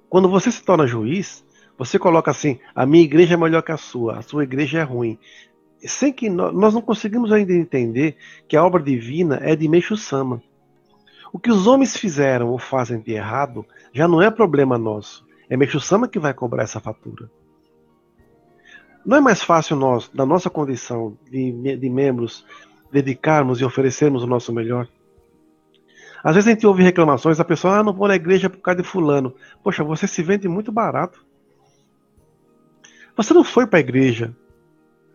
Quando 0.07 0.29
você 0.29 0.49
se 0.49 0.63
torna 0.63 0.87
juiz, 0.87 1.43
você 1.77 1.99
coloca 1.99 2.31
assim: 2.31 2.57
a 2.73 2.85
minha 2.85 3.03
igreja 3.03 3.33
é 3.33 3.37
melhor 3.37 3.63
que 3.63 3.73
a 3.73 3.77
sua, 3.77 4.19
a 4.19 4.21
sua 4.21 4.43
igreja 4.45 4.79
é 4.79 4.83
ruim. 4.83 5.19
Sem 5.81 6.13
que 6.13 6.29
nós, 6.29 6.53
nós 6.53 6.73
não 6.73 6.81
conseguimos 6.81 7.33
ainda 7.33 7.51
entender 7.51 8.15
que 8.47 8.55
a 8.55 8.63
obra 8.63 8.81
divina 8.81 9.41
é 9.41 9.57
de 9.57 9.67
Meixo 9.67 9.97
Sama. 9.97 10.41
O 11.33 11.39
que 11.39 11.51
os 11.51 11.67
homens 11.67 11.97
fizeram 11.97 12.47
ou 12.47 12.57
fazem 12.57 13.01
de 13.01 13.11
errado 13.11 13.65
já 13.91 14.07
não 14.07 14.21
é 14.21 14.31
problema 14.31 14.77
nosso. 14.77 15.29
É 15.51 15.57
Meixo 15.57 15.81
Sama 15.81 16.07
que 16.07 16.17
vai 16.17 16.33
cobrar 16.33 16.63
essa 16.63 16.79
fatura. 16.79 17.29
Não 19.05 19.17
é 19.17 19.19
mais 19.19 19.43
fácil 19.43 19.75
nós, 19.75 20.07
da 20.13 20.25
nossa 20.25 20.49
condição 20.49 21.17
de, 21.29 21.75
de 21.75 21.89
membros, 21.89 22.45
dedicarmos 22.89 23.59
e 23.59 23.65
oferecermos 23.65 24.23
o 24.23 24.27
nosso 24.27 24.53
melhor? 24.53 24.87
Às 26.23 26.35
vezes 26.35 26.47
a 26.47 26.51
gente 26.51 26.65
ouve 26.65 26.83
reclamações 26.83 27.37
da 27.37 27.43
pessoa, 27.43 27.79
ah, 27.79 27.83
não 27.83 27.91
vou 27.91 28.07
na 28.07 28.15
igreja 28.15 28.49
por 28.49 28.59
causa 28.59 28.81
de 28.81 28.87
fulano. 28.87 29.35
Poxa, 29.61 29.83
você 29.83 30.07
se 30.07 30.23
vende 30.23 30.47
muito 30.47 30.71
barato. 30.71 31.25
Você 33.17 33.33
não 33.33 33.43
foi 33.43 33.67
para 33.67 33.79
a 33.79 33.81
igreja. 33.81 34.33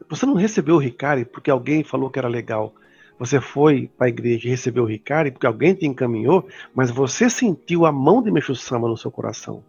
Você 0.07 0.26
não 0.26 0.35
recebeu 0.35 0.75
o 0.75 0.78
Ricari 0.78 1.25
porque 1.25 1.50
alguém 1.50 1.83
falou 1.83 2.11
que 2.11 2.19
era 2.19 2.28
legal. 2.28 2.75
Você 3.19 3.40
foi 3.40 3.90
para 3.97 4.07
a 4.07 4.11
igreja 4.11 4.49
e 4.49 4.50
recebeu 4.50 4.83
o 4.83 4.87
Ricari 4.87 5.31
porque 5.31 5.47
alguém 5.47 5.73
te 5.73 5.87
encaminhou, 5.87 6.47
mas 6.75 6.90
você 6.90 7.31
sentiu 7.31 7.87
a 7.87 7.90
mão 7.90 8.23
de 8.23 8.31
Meixo 8.31 8.55
Sama 8.55 8.87
no 8.87 8.99
seu 8.99 9.11
coração. 9.11 9.64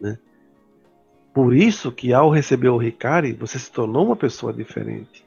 Né? 0.00 0.18
Por 1.32 1.54
isso 1.54 1.90
que 1.90 2.12
ao 2.12 2.30
receber 2.30 2.68
o 2.68 2.76
Ricari, 2.76 3.32
você 3.32 3.58
se 3.58 3.70
tornou 3.70 4.06
uma 4.06 4.16
pessoa 4.16 4.52
diferente. 4.52 5.24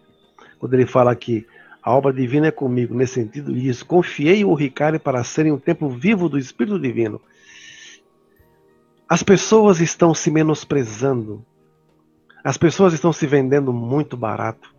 Quando 0.58 0.74
ele 0.74 0.86
fala 0.86 1.12
aqui, 1.12 1.46
a 1.84 1.94
obra 1.94 2.14
divina 2.14 2.48
é 2.48 2.52
comigo, 2.52 2.94
nesse 2.94 3.16
sentido, 3.16 3.54
diz: 3.54 3.84
confiei 3.84 4.44
o 4.44 4.54
Ricari 4.54 5.00
para 5.00 5.24
serem 5.24 5.52
um 5.52 5.58
templo 5.58 5.90
vivo 5.90 6.30
do 6.30 6.38
Espírito 6.38 6.80
Divino. 6.80 7.22
As 9.08 9.24
pessoas 9.24 9.80
estão 9.80 10.14
se 10.14 10.30
menosprezando. 10.30 11.46
As 12.44 12.58
pessoas 12.58 12.94
estão 12.94 13.14
se 13.14 13.26
vendendo 13.26 13.72
muito 13.72 14.18
barato. 14.18 14.76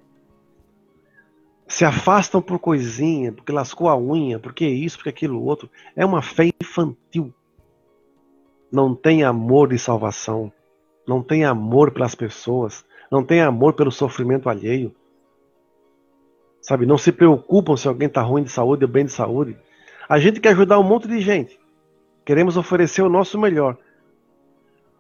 Se 1.66 1.85
afastam 1.85 2.40
por 2.40 2.59
coisinha, 2.59 3.33
porque 3.33 3.52
lascou 3.52 3.88
a 3.88 3.97
unha, 3.97 4.38
porque 4.38 4.66
isso, 4.66 4.97
porque 4.97 5.11
aquilo 5.11 5.42
outro. 5.42 5.71
É 5.97 6.04
uma 6.04 6.23
fé 6.23 6.50
infantil. 6.61 7.33
Não 8.70 8.94
tem 8.94 9.25
amor 9.25 9.68
de 9.68 9.78
salvação. 9.78 10.52
Não 11.06 11.22
tem 11.22 11.44
amor 11.44 11.90
pelas 11.90 12.14
pessoas. 12.14 12.84
Não 13.10 13.25
tem 13.25 13.40
amor 13.40 13.72
pelo 13.72 13.90
sofrimento 13.90 14.48
alheio. 14.48 14.94
Sabe, 16.60 16.84
não 16.84 16.98
se 16.98 17.10
preocupam 17.10 17.76
se 17.76 17.88
alguém 17.88 18.08
está 18.08 18.20
ruim 18.20 18.42
de 18.42 18.50
saúde 18.50 18.84
ou 18.84 18.90
bem 18.90 19.06
de 19.06 19.12
saúde. 19.12 19.56
A 20.08 20.18
gente 20.18 20.40
quer 20.40 20.50
ajudar 20.50 20.78
um 20.78 20.82
monte 20.82 21.08
de 21.08 21.20
gente. 21.20 21.58
Queremos 22.25 22.56
oferecer 22.58 23.02
o 23.02 23.08
nosso 23.08 23.38
melhor. 23.38 23.78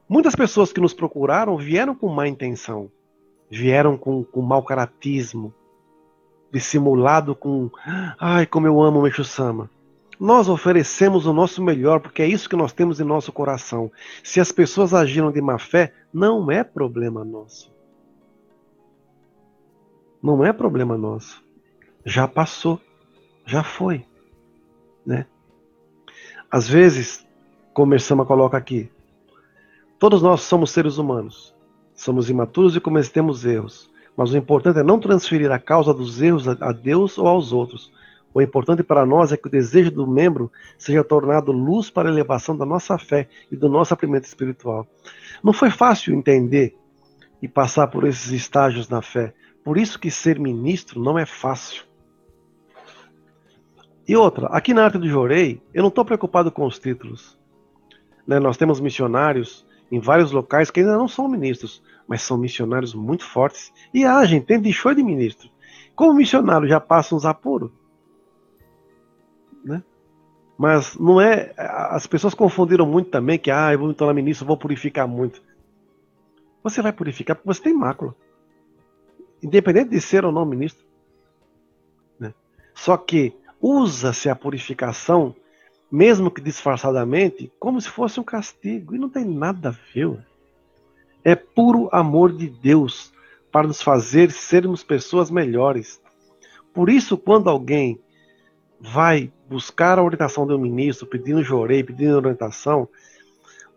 Muitas 0.08 0.34
pessoas 0.34 0.72
que 0.72 0.80
nos 0.80 0.94
procuraram 0.94 1.58
vieram 1.58 1.94
com 1.94 2.08
má 2.08 2.26
intenção. 2.26 2.90
Vieram 3.50 3.98
com, 3.98 4.24
com 4.24 4.40
mau 4.40 4.62
caratismo. 4.62 5.52
Dissimulado 6.50 7.34
com. 7.34 7.70
Ai, 8.18 8.46
como 8.46 8.66
eu 8.66 8.80
amo 8.80 9.00
o 9.00 9.02
Meixo 9.02 9.24
Sama. 9.24 9.70
Nós 10.18 10.48
oferecemos 10.48 11.26
o 11.26 11.32
nosso 11.32 11.62
melhor 11.62 12.00
porque 12.00 12.22
é 12.22 12.26
isso 12.26 12.48
que 12.48 12.56
nós 12.56 12.72
temos 12.72 12.98
em 13.00 13.04
nosso 13.04 13.32
coração. 13.32 13.90
Se 14.22 14.40
as 14.40 14.50
pessoas 14.50 14.92
agiram 14.92 15.30
de 15.30 15.40
má 15.40 15.58
fé, 15.58 15.92
não 16.12 16.50
é 16.50 16.64
problema 16.64 17.24
nosso. 17.24 17.72
Não 20.22 20.44
é 20.44 20.52
problema 20.52 20.98
nosso 20.98 21.46
já 22.08 22.26
passou, 22.26 22.80
já 23.44 23.62
foi, 23.62 24.04
né? 25.04 25.26
Às 26.50 26.66
vezes, 26.66 27.26
como 27.74 27.90
Mersama 27.90 28.24
coloca 28.24 28.56
aqui, 28.56 28.90
todos 29.98 30.22
nós 30.22 30.40
somos 30.40 30.70
seres 30.70 30.96
humanos, 30.96 31.54
somos 31.94 32.30
imaturos 32.30 32.74
e 32.74 32.80
cometemos 32.80 33.44
erros, 33.44 33.90
mas 34.16 34.32
o 34.32 34.38
importante 34.38 34.78
é 34.78 34.82
não 34.82 34.98
transferir 34.98 35.52
a 35.52 35.58
causa 35.58 35.92
dos 35.92 36.22
erros 36.22 36.48
a 36.48 36.72
Deus 36.72 37.18
ou 37.18 37.28
aos 37.28 37.52
outros. 37.52 37.92
O 38.32 38.42
importante 38.42 38.82
para 38.82 39.06
nós 39.06 39.32
é 39.32 39.36
que 39.36 39.48
o 39.48 39.50
desejo 39.50 39.90
do 39.90 40.06
membro 40.06 40.50
seja 40.76 41.02
tornado 41.02 41.50
luz 41.50 41.90
para 41.90 42.08
a 42.08 42.12
elevação 42.12 42.56
da 42.56 42.66
nossa 42.66 42.98
fé 42.98 43.28
e 43.50 43.56
do 43.56 43.68
nosso 43.68 43.94
aprendimento 43.94 44.24
espiritual. 44.24 44.86
Não 45.42 45.52
foi 45.52 45.70
fácil 45.70 46.14
entender 46.14 46.76
e 47.40 47.48
passar 47.48 47.86
por 47.88 48.06
esses 48.06 48.30
estágios 48.30 48.88
na 48.88 49.00
fé. 49.00 49.32
Por 49.64 49.78
isso 49.78 49.98
que 49.98 50.10
ser 50.10 50.38
ministro 50.38 51.00
não 51.00 51.18
é 51.18 51.24
fácil. 51.24 51.84
E 54.06 54.16
outra, 54.16 54.46
aqui 54.48 54.72
na 54.72 54.84
Arte 54.84 54.98
do 54.98 55.08
Jorei, 55.08 55.60
eu 55.74 55.82
não 55.82 55.88
estou 55.88 56.04
preocupado 56.04 56.50
com 56.50 56.64
os 56.66 56.78
títulos. 56.78 57.38
Né? 58.26 58.38
Nós 58.38 58.56
temos 58.56 58.80
missionários 58.80 59.66
em 59.90 60.00
vários 60.00 60.32
locais 60.32 60.70
que 60.70 60.80
ainda 60.80 60.96
não 60.96 61.08
são 61.08 61.28
ministros, 61.28 61.82
mas 62.06 62.22
são 62.22 62.38
missionários 62.38 62.94
muito 62.94 63.24
fortes 63.24 63.72
e 63.92 64.04
agem, 64.04 64.40
tem 64.40 64.60
de 64.60 64.72
show 64.72 64.94
de 64.94 65.02
ministro. 65.02 65.50
Como 65.94 66.14
missionário 66.14 66.68
já 66.68 66.80
passa 66.80 67.14
uns 67.14 67.24
apuros. 67.24 67.70
Né? 69.68 69.82
Mas 70.56 70.96
não 70.96 71.20
é. 71.20 71.52
As 71.56 72.06
pessoas 72.06 72.34
confundiram 72.34 72.86
muito 72.86 73.10
também 73.10 73.38
que, 73.38 73.50
ah, 73.50 73.72
eu 73.72 73.78
vou 73.78 73.88
me 73.88 73.94
tornar 73.94 74.14
ministro, 74.14 74.46
vou 74.46 74.56
purificar 74.56 75.06
muito. 75.06 75.42
Você 76.64 76.80
vai 76.82 76.92
purificar 76.92 77.36
porque 77.36 77.46
você 77.46 77.62
tem 77.62 77.74
mácula. 77.74 78.14
Independente 79.42 79.90
de 79.90 80.00
ser 80.00 80.24
ou 80.24 80.32
não 80.32 80.44
ministro. 80.44 80.84
Né? 82.18 82.34
Só 82.74 82.96
que 82.96 83.36
usa-se 83.60 84.28
a 84.28 84.34
purificação, 84.34 85.36
mesmo 85.92 86.30
que 86.30 86.40
disfarçadamente, 86.40 87.52
como 87.60 87.80
se 87.80 87.88
fosse 87.88 88.18
um 88.18 88.24
castigo. 88.24 88.96
E 88.96 88.98
não 88.98 89.08
tem 89.08 89.24
nada 89.24 89.68
a 89.68 89.76
ver. 89.94 90.18
É 91.22 91.36
puro 91.36 91.88
amor 91.92 92.32
de 92.32 92.48
Deus 92.48 93.12
para 93.52 93.66
nos 93.66 93.80
fazer 93.80 94.32
sermos 94.32 94.82
pessoas 94.82 95.30
melhores. 95.30 96.00
Por 96.74 96.88
isso, 96.88 97.16
quando 97.16 97.48
alguém 97.48 98.00
vai 98.80 99.32
buscar 99.48 99.98
a 99.98 100.02
orientação 100.02 100.46
um 100.54 100.58
ministro, 100.58 101.06
pedindo 101.06 101.42
jorei, 101.42 101.82
pedindo 101.82 102.16
orientação, 102.16 102.88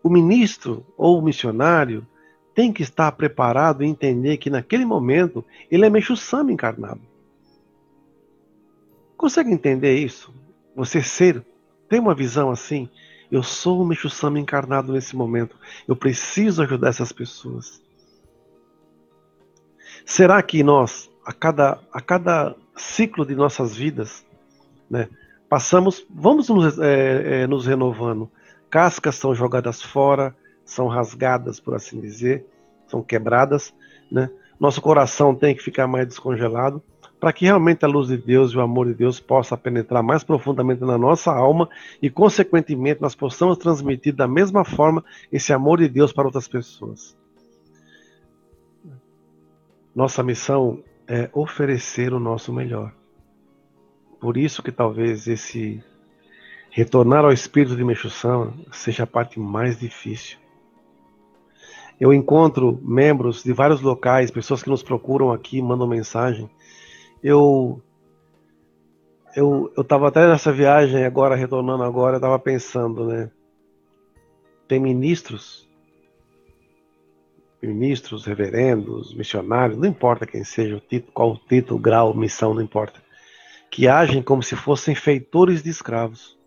o 0.02 0.08
ministro 0.08 0.84
ou 0.96 1.18
o 1.18 1.22
missionário 1.22 2.06
tem 2.54 2.72
que 2.72 2.82
estar 2.82 3.10
preparado 3.12 3.82
e 3.82 3.86
entender 3.86 4.36
que 4.36 4.50
naquele 4.50 4.84
momento 4.84 5.44
ele 5.70 5.86
é 5.86 5.90
Meixo 5.90 6.16
Sama 6.16 6.52
encarnado. 6.52 7.00
Consegue 9.16 9.50
entender 9.50 9.96
isso? 9.96 10.34
Você 10.74 11.02
ser, 11.02 11.44
tem 11.88 12.00
uma 12.00 12.14
visão 12.14 12.50
assim? 12.50 12.88
Eu 13.30 13.42
sou 13.42 13.82
o 13.82 14.10
Sama 14.10 14.38
encarnado 14.38 14.92
nesse 14.92 15.16
momento. 15.16 15.56
Eu 15.88 15.96
preciso 15.96 16.62
ajudar 16.62 16.90
essas 16.90 17.12
pessoas. 17.12 17.80
Será 20.04 20.42
que 20.42 20.62
nós, 20.62 21.10
a 21.24 21.32
cada, 21.32 21.80
a 21.92 22.00
cada 22.00 22.54
ciclo 22.76 23.24
de 23.24 23.34
nossas 23.34 23.74
vidas, 23.74 24.26
né, 24.90 25.08
passamos, 25.52 26.06
vamos 26.08 26.48
nos, 26.48 26.78
é, 26.78 27.42
é, 27.42 27.46
nos 27.46 27.66
renovando. 27.66 28.30
Cascas 28.70 29.16
são 29.16 29.34
jogadas 29.34 29.82
fora, 29.82 30.34
são 30.64 30.86
rasgadas, 30.86 31.60
por 31.60 31.74
assim 31.74 32.00
dizer, 32.00 32.46
são 32.86 33.02
quebradas. 33.02 33.74
Né? 34.10 34.30
Nosso 34.58 34.80
coração 34.80 35.34
tem 35.34 35.54
que 35.54 35.62
ficar 35.62 35.86
mais 35.86 36.08
descongelado 36.08 36.82
para 37.20 37.34
que 37.34 37.44
realmente 37.44 37.84
a 37.84 37.86
luz 37.86 38.08
de 38.08 38.16
Deus 38.16 38.52
e 38.52 38.56
o 38.56 38.62
amor 38.62 38.86
de 38.86 38.94
Deus 38.94 39.20
possa 39.20 39.54
penetrar 39.54 40.02
mais 40.02 40.24
profundamente 40.24 40.80
na 40.80 40.96
nossa 40.96 41.30
alma 41.30 41.68
e, 42.00 42.08
consequentemente, 42.08 43.02
nós 43.02 43.14
possamos 43.14 43.58
transmitir 43.58 44.14
da 44.14 44.26
mesma 44.26 44.64
forma 44.64 45.04
esse 45.30 45.52
amor 45.52 45.80
de 45.80 45.88
Deus 45.90 46.14
para 46.14 46.24
outras 46.24 46.48
pessoas. 46.48 47.14
Nossa 49.94 50.22
missão 50.22 50.82
é 51.06 51.28
oferecer 51.34 52.14
o 52.14 52.18
nosso 52.18 52.54
melhor. 52.54 53.01
Por 54.22 54.36
isso 54.36 54.62
que 54.62 54.70
talvez 54.70 55.26
esse 55.26 55.82
retornar 56.70 57.24
ao 57.24 57.32
espírito 57.32 57.74
de 57.74 57.82
Meixução 57.82 58.54
seja 58.70 59.02
a 59.02 59.06
parte 59.06 59.40
mais 59.40 59.80
difícil. 59.80 60.38
Eu 61.98 62.14
encontro 62.14 62.78
membros 62.84 63.42
de 63.42 63.52
vários 63.52 63.80
locais, 63.80 64.30
pessoas 64.30 64.62
que 64.62 64.70
nos 64.70 64.80
procuram 64.80 65.32
aqui, 65.32 65.60
mandam 65.60 65.88
mensagem. 65.88 66.48
Eu 67.20 67.82
eu 69.34 69.72
eu 69.76 69.82
estava 69.82 70.06
até 70.06 70.24
nessa 70.28 70.52
viagem 70.52 71.04
agora 71.04 71.34
retornando 71.34 71.82
agora, 71.82 72.14
eu 72.14 72.18
estava 72.18 72.38
pensando, 72.38 73.08
né? 73.08 73.28
Tem 74.68 74.78
ministros 74.78 75.68
ministros, 77.60 78.24
reverendos, 78.24 79.12
missionários, 79.14 79.78
não 79.78 79.88
importa 79.88 80.26
quem 80.26 80.44
seja 80.44 80.76
o 80.76 80.80
título, 80.80 81.12
qual 81.12 81.32
o 81.32 81.38
título, 81.38 81.80
grau, 81.80 82.14
missão, 82.14 82.54
não 82.54 82.62
importa, 82.62 83.01
que 83.72 83.88
agem 83.88 84.22
como 84.22 84.42
se 84.42 84.54
fossem 84.54 84.94
feitores 84.94 85.62
de 85.62 85.70
escravos. 85.70 86.38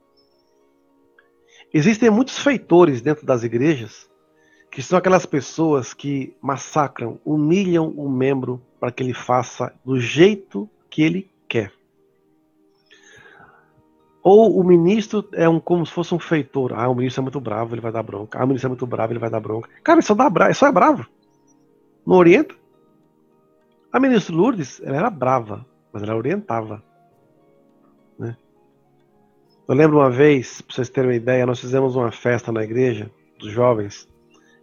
Existem 1.73 2.11
muitos 2.11 2.37
feitores 2.37 3.01
dentro 3.01 3.25
das 3.25 3.41
igrejas 3.41 4.07
que 4.69 4.79
são 4.83 4.99
aquelas 4.99 5.25
pessoas 5.25 5.91
que 5.91 6.35
massacram, 6.39 7.19
humilham 7.25 7.89
o 7.97 8.07
membro 8.07 8.61
para 8.79 8.91
que 8.91 9.01
ele 9.01 9.13
faça 9.13 9.73
do 9.83 9.99
jeito 9.99 10.69
que 10.87 11.01
ele 11.01 11.31
quer. 11.47 11.71
Ou 14.21 14.59
o 14.59 14.63
ministro 14.63 15.27
é 15.33 15.49
um 15.49 15.59
como 15.59 15.83
se 15.83 15.93
fosse 15.93 16.13
um 16.13 16.19
feitor. 16.19 16.73
Ah, 16.73 16.87
o 16.89 16.93
ministro 16.93 17.21
é 17.21 17.23
muito 17.23 17.39
bravo, 17.39 17.73
ele 17.73 17.81
vai 17.81 17.91
dar 17.91 18.03
bronca. 18.03 18.37
Ah, 18.37 18.43
o 18.43 18.47
ministro 18.47 18.67
é 18.67 18.69
muito 18.69 18.85
bravo, 18.85 19.13
ele 19.13 19.19
vai 19.19 19.29
dar 19.31 19.39
bronca. 19.39 19.69
Cara, 19.83 19.97
ele 19.97 20.05
só, 20.05 20.13
dá 20.13 20.29
bra... 20.29 20.53
só 20.53 20.67
é 20.67 20.71
bravo. 20.71 21.07
Não 22.05 22.17
orienta. 22.17 22.53
A 23.91 23.99
ministra 23.99 24.35
Lourdes, 24.35 24.79
ela 24.83 24.97
era 24.97 25.09
brava, 25.09 25.65
mas 25.91 26.03
ela 26.03 26.15
orientava. 26.15 26.83
Eu 29.67 29.73
lembro 29.73 29.97
uma 29.97 30.11
vez, 30.11 30.61
para 30.61 30.75
vocês 30.75 30.89
terem 30.89 31.09
uma 31.09 31.15
ideia, 31.15 31.45
nós 31.45 31.59
fizemos 31.59 31.95
uma 31.95 32.11
festa 32.11 32.51
na 32.51 32.63
igreja 32.63 33.09
dos 33.39 33.51
jovens. 33.51 34.07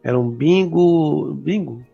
Era 0.01 0.19
um 0.19 0.31
bingo, 0.31 1.35
bingo, 1.35 1.85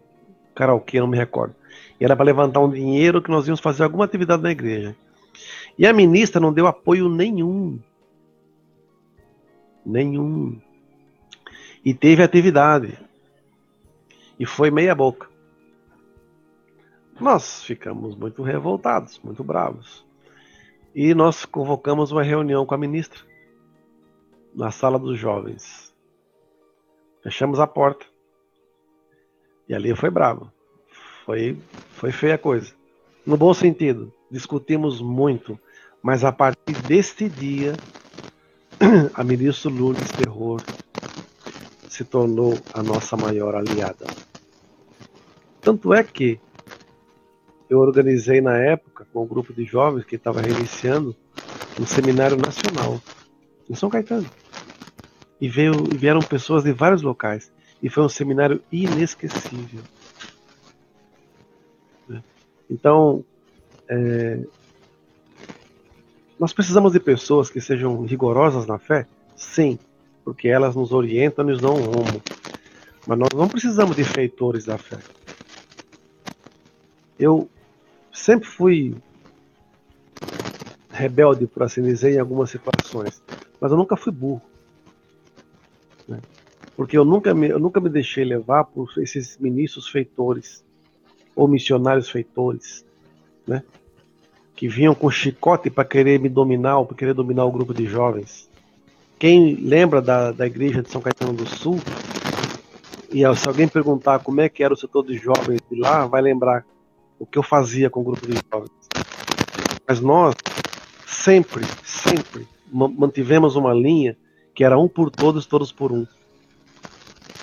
karaokê, 0.54 1.00
não 1.00 1.06
me 1.06 1.16
recordo. 1.16 1.54
E 1.98 2.04
era 2.04 2.14
para 2.14 2.26
levantar 2.26 2.60
um 2.60 2.70
dinheiro 2.70 3.22
que 3.22 3.30
nós 3.30 3.46
íamos 3.46 3.60
fazer 3.60 3.82
alguma 3.82 4.04
atividade 4.04 4.42
na 4.42 4.50
igreja. 4.50 4.94
E 5.78 5.86
a 5.86 5.92
ministra 5.92 6.38
não 6.38 6.52
deu 6.52 6.66
apoio 6.66 7.08
nenhum. 7.08 7.78
Nenhum. 9.86 10.60
E 11.82 11.94
teve 11.94 12.22
atividade. 12.22 12.98
E 14.38 14.44
foi 14.44 14.70
meia 14.70 14.94
boca. 14.94 15.28
Nós 17.18 17.62
ficamos 17.64 18.14
muito 18.14 18.42
revoltados, 18.42 19.18
muito 19.24 19.42
bravos. 19.42 20.07
E 20.94 21.14
nós 21.14 21.44
convocamos 21.44 22.10
uma 22.12 22.22
reunião 22.22 22.66
com 22.66 22.74
a 22.74 22.78
ministra 22.78 23.20
na 24.54 24.70
sala 24.70 24.98
dos 24.98 25.18
jovens. 25.18 25.94
Fechamos 27.22 27.60
a 27.60 27.66
porta. 27.66 28.06
E 29.68 29.74
ali 29.74 29.94
foi 29.94 30.10
bravo. 30.10 30.50
Foi, 31.24 31.58
foi 31.90 32.10
feia 32.10 32.34
a 32.34 32.38
coisa. 32.38 32.72
No 33.24 33.36
bom 33.36 33.52
sentido. 33.52 34.12
Discutimos 34.30 35.00
muito 35.00 35.58
mas 36.02 36.24
a 36.24 36.32
partir 36.32 36.80
deste 36.86 37.28
dia, 37.28 37.74
a 39.14 39.24
ministra 39.24 39.70
Lourdes 39.70 40.08
Terror 40.12 40.62
se 41.88 42.04
tornou 42.04 42.56
a 42.72 42.82
nossa 42.82 43.16
maior 43.16 43.54
aliada. 43.54 44.06
Tanto 45.60 45.92
é 45.92 46.04
que 46.04 46.40
eu 47.68 47.78
organizei 47.80 48.40
na 48.40 48.56
época, 48.56 49.06
com 49.12 49.22
um 49.22 49.26
grupo 49.26 49.52
de 49.52 49.64
jovens 49.64 50.04
que 50.04 50.16
estava 50.16 50.40
reiniciando, 50.40 51.14
um 51.78 51.86
seminário 51.86 52.36
nacional 52.36 53.00
em 53.68 53.74
São 53.74 53.90
Caetano. 53.90 54.28
E, 55.40 55.48
veio, 55.48 55.72
vieram 55.94 56.20
pessoas 56.20 56.64
de 56.64 56.72
vários 56.72 57.02
locais. 57.02 57.52
E 57.82 57.88
foi 57.88 58.02
um 58.02 58.08
seminário 58.08 58.60
inesquecível. 58.72 59.80
Então, 62.68 63.24
é, 63.88 64.40
nós 66.38 66.52
precisamos 66.52 66.92
de 66.92 67.00
pessoas 67.00 67.50
que 67.50 67.60
sejam 67.60 68.04
rigorosas 68.04 68.66
na 68.66 68.78
fé? 68.78 69.06
Sim, 69.36 69.78
porque 70.24 70.48
elas 70.48 70.74
nos 70.74 70.92
orientam 70.92 71.44
e 71.44 71.52
nos 71.52 71.60
dão 71.60 71.74
um 71.74 71.80
rumo. 71.80 72.22
Mas 73.06 73.18
nós 73.18 73.30
não 73.34 73.48
precisamos 73.48 73.96
de 73.96 74.04
feitores 74.04 74.64
da 74.64 74.76
fé. 74.76 74.98
Eu 77.18 77.48
sempre 78.18 78.48
fui 78.48 78.94
rebelde, 80.90 81.46
por 81.46 81.62
assim 81.62 81.82
dizer, 81.82 82.14
em 82.14 82.18
algumas 82.18 82.50
situações. 82.50 83.22
Mas 83.60 83.70
eu 83.70 83.76
nunca 83.76 83.96
fui 83.96 84.12
burro. 84.12 84.42
Né? 86.06 86.20
Porque 86.76 86.96
eu 86.96 87.04
nunca, 87.04 87.34
me, 87.34 87.48
eu 87.48 87.58
nunca 87.58 87.80
me 87.80 87.88
deixei 87.88 88.24
levar 88.24 88.64
por 88.64 88.90
esses 88.98 89.36
ministros 89.38 89.88
feitores 89.88 90.64
ou 91.34 91.48
missionários 91.48 92.10
feitores. 92.10 92.84
Né? 93.46 93.62
que 94.58 94.66
vinham 94.66 94.92
com 94.92 95.08
chicote 95.08 95.70
para 95.70 95.84
querer 95.84 96.18
me 96.18 96.28
dominar, 96.28 96.84
para 96.84 96.96
querer 96.96 97.14
dominar 97.14 97.44
o 97.44 97.52
grupo 97.52 97.72
de 97.72 97.86
jovens. 97.86 98.50
Quem 99.16 99.54
lembra 99.54 100.02
da, 100.02 100.32
da 100.32 100.48
igreja 100.48 100.82
de 100.82 100.90
São 100.90 101.00
Caetano 101.00 101.32
do 101.32 101.46
Sul, 101.46 101.78
e 103.08 103.22
se 103.36 103.48
alguém 103.48 103.68
perguntar 103.68 104.18
como 104.18 104.40
é 104.40 104.48
que 104.48 104.64
era 104.64 104.74
o 104.74 104.76
setor 104.76 105.06
de 105.06 105.16
jovens 105.16 105.60
de 105.70 105.78
lá, 105.78 106.08
vai 106.08 106.20
lembrar 106.20 106.66
o 107.18 107.26
que 107.26 107.38
eu 107.38 107.42
fazia 107.42 107.90
com 107.90 108.00
o 108.00 108.04
grupo 108.04 108.26
de 108.26 108.38
jovens. 108.50 108.70
Mas 109.86 110.00
nós 110.00 110.34
sempre, 111.06 111.64
sempre 111.82 112.46
mantivemos 112.70 113.56
uma 113.56 113.72
linha 113.72 114.16
que 114.54 114.64
era 114.64 114.78
um 114.78 114.88
por 114.88 115.10
todos, 115.10 115.46
todos 115.46 115.72
por 115.72 115.92
um. 115.92 116.06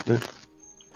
Né? 0.06 0.20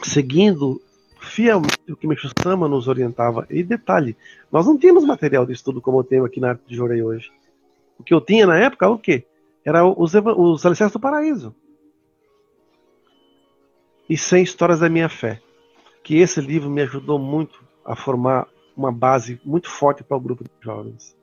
Seguindo 0.03 0.81
fielmente 1.19 1.91
o 1.91 1.95
que 1.95 2.07
Meixo 2.07 2.29
Sama 2.41 2.67
nos 2.67 2.87
orientava. 2.87 3.45
E 3.49 3.63
detalhe, 3.63 4.15
nós 4.51 4.65
não 4.65 4.77
tínhamos 4.77 5.05
material 5.05 5.45
de 5.45 5.53
estudo 5.53 5.81
como 5.81 5.99
eu 5.99 6.03
tenho 6.03 6.25
aqui 6.25 6.39
na 6.39 6.49
Arte 6.49 6.63
de 6.67 6.75
Jorei 6.75 7.01
hoje. 7.01 7.31
O 7.97 8.03
que 8.03 8.13
eu 8.13 8.21
tinha 8.21 8.45
na 8.45 8.57
época, 8.57 8.89
o 8.89 8.97
quê? 8.97 9.25
Era 9.63 9.85
os, 9.85 10.13
os 10.15 10.65
Alicerces 10.65 10.93
do 10.93 10.99
Paraíso. 10.99 11.53
E 14.09 14.17
sem 14.17 14.43
histórias 14.43 14.79
da 14.79 14.89
minha 14.89 15.09
fé. 15.09 15.41
Que 16.03 16.17
esse 16.17 16.41
livro 16.41 16.69
me 16.69 16.81
ajudou 16.81 17.19
muito 17.19 17.63
a 17.85 17.95
formar 17.95 18.47
uma 18.79 18.93
base 18.93 19.41
muito 19.43 19.69
forte 19.69 20.03
para 20.03 20.15
o 20.15 20.21
grupo 20.21 20.45
de 20.45 20.49
jovens. 20.61 21.13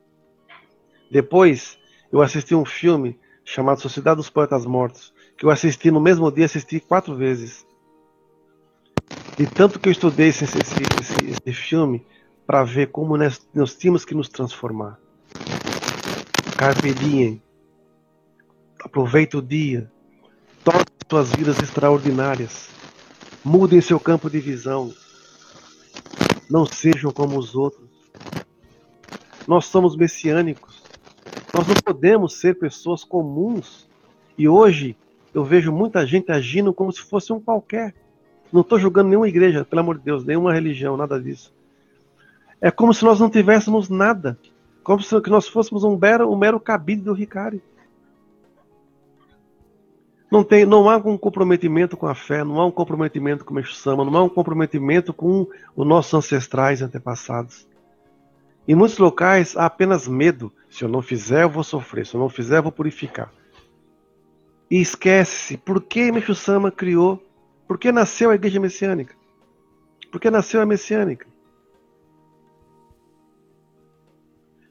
Depois, 1.09 1.79
eu 2.11 2.21
assisti 2.21 2.53
um 2.53 2.65
filme 2.65 3.19
chamado 3.43 3.81
Sociedade 3.81 4.17
dos 4.17 4.29
Poetas 4.29 4.63
Mortos, 4.63 5.11
que 5.35 5.43
eu 5.43 5.49
assisti 5.49 5.89
no 5.89 5.99
mesmo 5.99 6.31
dia, 6.31 6.45
assisti 6.45 6.79
quatro 6.79 7.15
vezes. 7.15 7.65
De 9.35 9.47
tanto 9.47 9.79
que 9.79 9.89
eu 9.89 9.91
estudei 9.91 10.27
esse, 10.27 10.43
esse, 10.43 10.59
esse, 10.59 11.31
esse 11.31 11.53
filme 11.53 12.05
para 12.45 12.63
ver 12.63 12.91
como 12.91 13.17
nós, 13.17 13.41
nós 13.53 13.75
tínhamos 13.75 14.05
que 14.05 14.13
nos 14.13 14.29
transformar. 14.29 14.99
Carpe 16.57 16.93
diem. 16.93 17.41
Aproveite 18.83 19.35
o 19.35 19.41
dia. 19.41 19.91
Torne 20.63 20.85
suas 21.09 21.31
vidas 21.31 21.59
extraordinárias. 21.59 22.69
Mudem 23.43 23.81
seu 23.81 23.99
campo 23.99 24.29
de 24.29 24.39
visão. 24.39 24.93
Não 26.49 26.65
sejam 26.65 27.11
como 27.11 27.37
os 27.37 27.55
outros. 27.55 27.87
Nós 29.47 29.65
somos 29.65 29.95
messiânicos. 29.95 30.83
Nós 31.53 31.67
não 31.67 31.75
podemos 31.75 32.39
ser 32.39 32.57
pessoas 32.57 33.03
comuns. 33.03 33.87
E 34.37 34.47
hoje 34.47 34.95
eu 35.33 35.43
vejo 35.43 35.71
muita 35.71 36.05
gente 36.05 36.31
agindo 36.31 36.73
como 36.73 36.91
se 36.91 37.01
fosse 37.01 37.31
um 37.31 37.39
qualquer. 37.39 37.93
Não 38.51 38.61
estou 38.61 38.79
julgando 38.79 39.09
nenhuma 39.09 39.27
igreja, 39.27 39.65
pelo 39.65 39.81
amor 39.81 39.97
de 39.97 40.03
Deus, 40.03 40.23
nenhuma 40.23 40.53
religião, 40.53 40.95
nada 40.95 41.19
disso. 41.19 41.53
É 42.61 42.71
como 42.71 42.93
se 42.93 43.03
nós 43.03 43.19
não 43.19 43.29
tivéssemos 43.29 43.89
nada. 43.89 44.37
Como 44.83 45.01
se 45.01 45.13
nós 45.29 45.47
fôssemos 45.47 45.83
um 45.83 45.97
mero, 45.97 46.31
um 46.31 46.37
mero 46.37 46.59
cabide 46.59 47.01
do 47.01 47.13
Ricari. 47.13 47.61
Não, 50.29 50.43
tem, 50.43 50.65
não 50.65 50.89
há 50.89 50.97
um 50.97 51.17
comprometimento 51.17 51.95
com 51.95 52.05
a 52.05 52.13
fé, 52.13 52.43
não 52.43 52.59
há 52.59 52.65
um 52.65 52.71
comprometimento 52.71 53.45
com 53.45 53.51
o 53.51 53.55
Meixo-sama, 53.55 54.03
não 54.03 54.17
há 54.17 54.23
um 54.23 54.29
comprometimento 54.29 55.13
com 55.13 55.47
os 55.75 55.87
nossos 55.87 56.13
ancestrais 56.13 56.81
antepassados. 56.81 57.65
Em 58.67 58.75
muitos 58.75 58.97
locais 58.97 59.55
há 59.55 59.65
apenas 59.65 60.07
medo. 60.07 60.51
Se 60.69 60.83
eu 60.83 60.89
não 60.89 61.01
fizer, 61.01 61.43
eu 61.43 61.49
vou 61.49 61.63
sofrer. 61.63 62.05
Se 62.05 62.15
eu 62.15 62.19
não 62.19 62.27
fizer, 62.27 62.57
eu 62.57 62.63
vou 62.63 62.71
purificar. 62.71 63.31
E 64.69 64.81
esquece-se 64.81 65.55
por 65.55 65.81
que 65.81 66.11
Meixo-sama 66.11 66.69
criou, 66.69 67.23
por 67.65 67.77
que 67.77 67.89
nasceu 67.89 68.29
a 68.29 68.35
igreja 68.35 68.59
messiânica. 68.59 69.15
Por 70.11 70.19
que 70.19 70.29
nasceu 70.29 70.61
a 70.61 70.65
messiânica. 70.65 71.25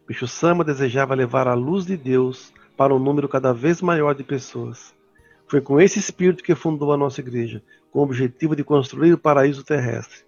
Meixo-sama 0.06 0.62
desejava 0.62 1.14
levar 1.14 1.48
a 1.48 1.54
luz 1.54 1.86
de 1.86 1.96
Deus 1.96 2.52
para 2.76 2.94
um 2.94 2.98
número 2.98 3.26
cada 3.26 3.54
vez 3.54 3.80
maior 3.80 4.14
de 4.14 4.22
pessoas. 4.22 4.95
Foi 5.46 5.60
com 5.60 5.80
esse 5.80 5.98
espírito 5.98 6.42
que 6.42 6.54
fundou 6.54 6.92
a 6.92 6.96
nossa 6.96 7.20
igreja, 7.20 7.62
com 7.90 8.00
o 8.00 8.02
objetivo 8.02 8.56
de 8.56 8.64
construir 8.64 9.12
o 9.12 9.18
paraíso 9.18 9.64
terrestre. 9.64 10.26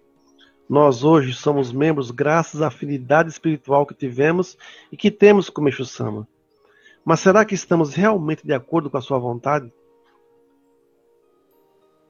Nós 0.69 1.03
hoje 1.03 1.33
somos 1.33 1.71
membros 1.71 2.11
graças 2.11 2.61
à 2.61 2.67
afinidade 2.67 3.29
espiritual 3.29 3.85
que 3.85 3.93
tivemos 3.93 4.57
e 4.91 4.95
que 4.95 5.09
temos 5.09 5.49
com 5.49 5.61
Meixo 5.61 5.83
Sama. 5.83 6.27
Mas 7.03 7.19
será 7.19 7.43
que 7.43 7.55
estamos 7.55 7.93
realmente 7.93 8.45
de 8.45 8.53
acordo 8.53 8.89
com 8.89 8.97
a 8.97 9.01
sua 9.01 9.17
vontade? 9.17 9.73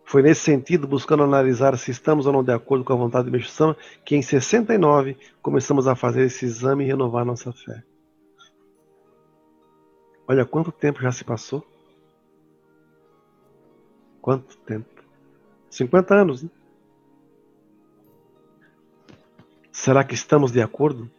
Foi 0.03 0.21
nesse 0.21 0.41
sentido, 0.41 0.87
buscando 0.87 1.23
analisar 1.23 1.77
se 1.77 1.91
estamos 1.91 2.25
ou 2.25 2.33
não 2.33 2.43
de 2.43 2.51
acordo 2.51 2.83
com 2.83 2.93
a 2.93 2.97
vontade 2.97 3.25
de 3.25 3.31
Meixo 3.31 3.49
Sama, 3.49 3.77
que 4.03 4.15
em 4.15 4.21
69 4.21 5.15
começamos 5.41 5.87
a 5.87 5.95
fazer 5.95 6.25
esse 6.25 6.45
exame 6.45 6.83
e 6.83 6.87
renovar 6.87 7.23
nossa 7.23 7.53
fé. 7.53 7.83
Olha 10.27 10.45
quanto 10.45 10.71
tempo 10.71 11.01
já 11.01 11.11
se 11.11 11.23
passou. 11.23 11.65
Quanto 14.29 14.55
tempo? 14.57 14.85
50 15.71 16.13
anos, 16.13 16.43
né? 16.43 16.51
Será 19.71 20.03
que 20.03 20.13
estamos 20.13 20.51
de 20.51 20.61
acordo 20.61 21.09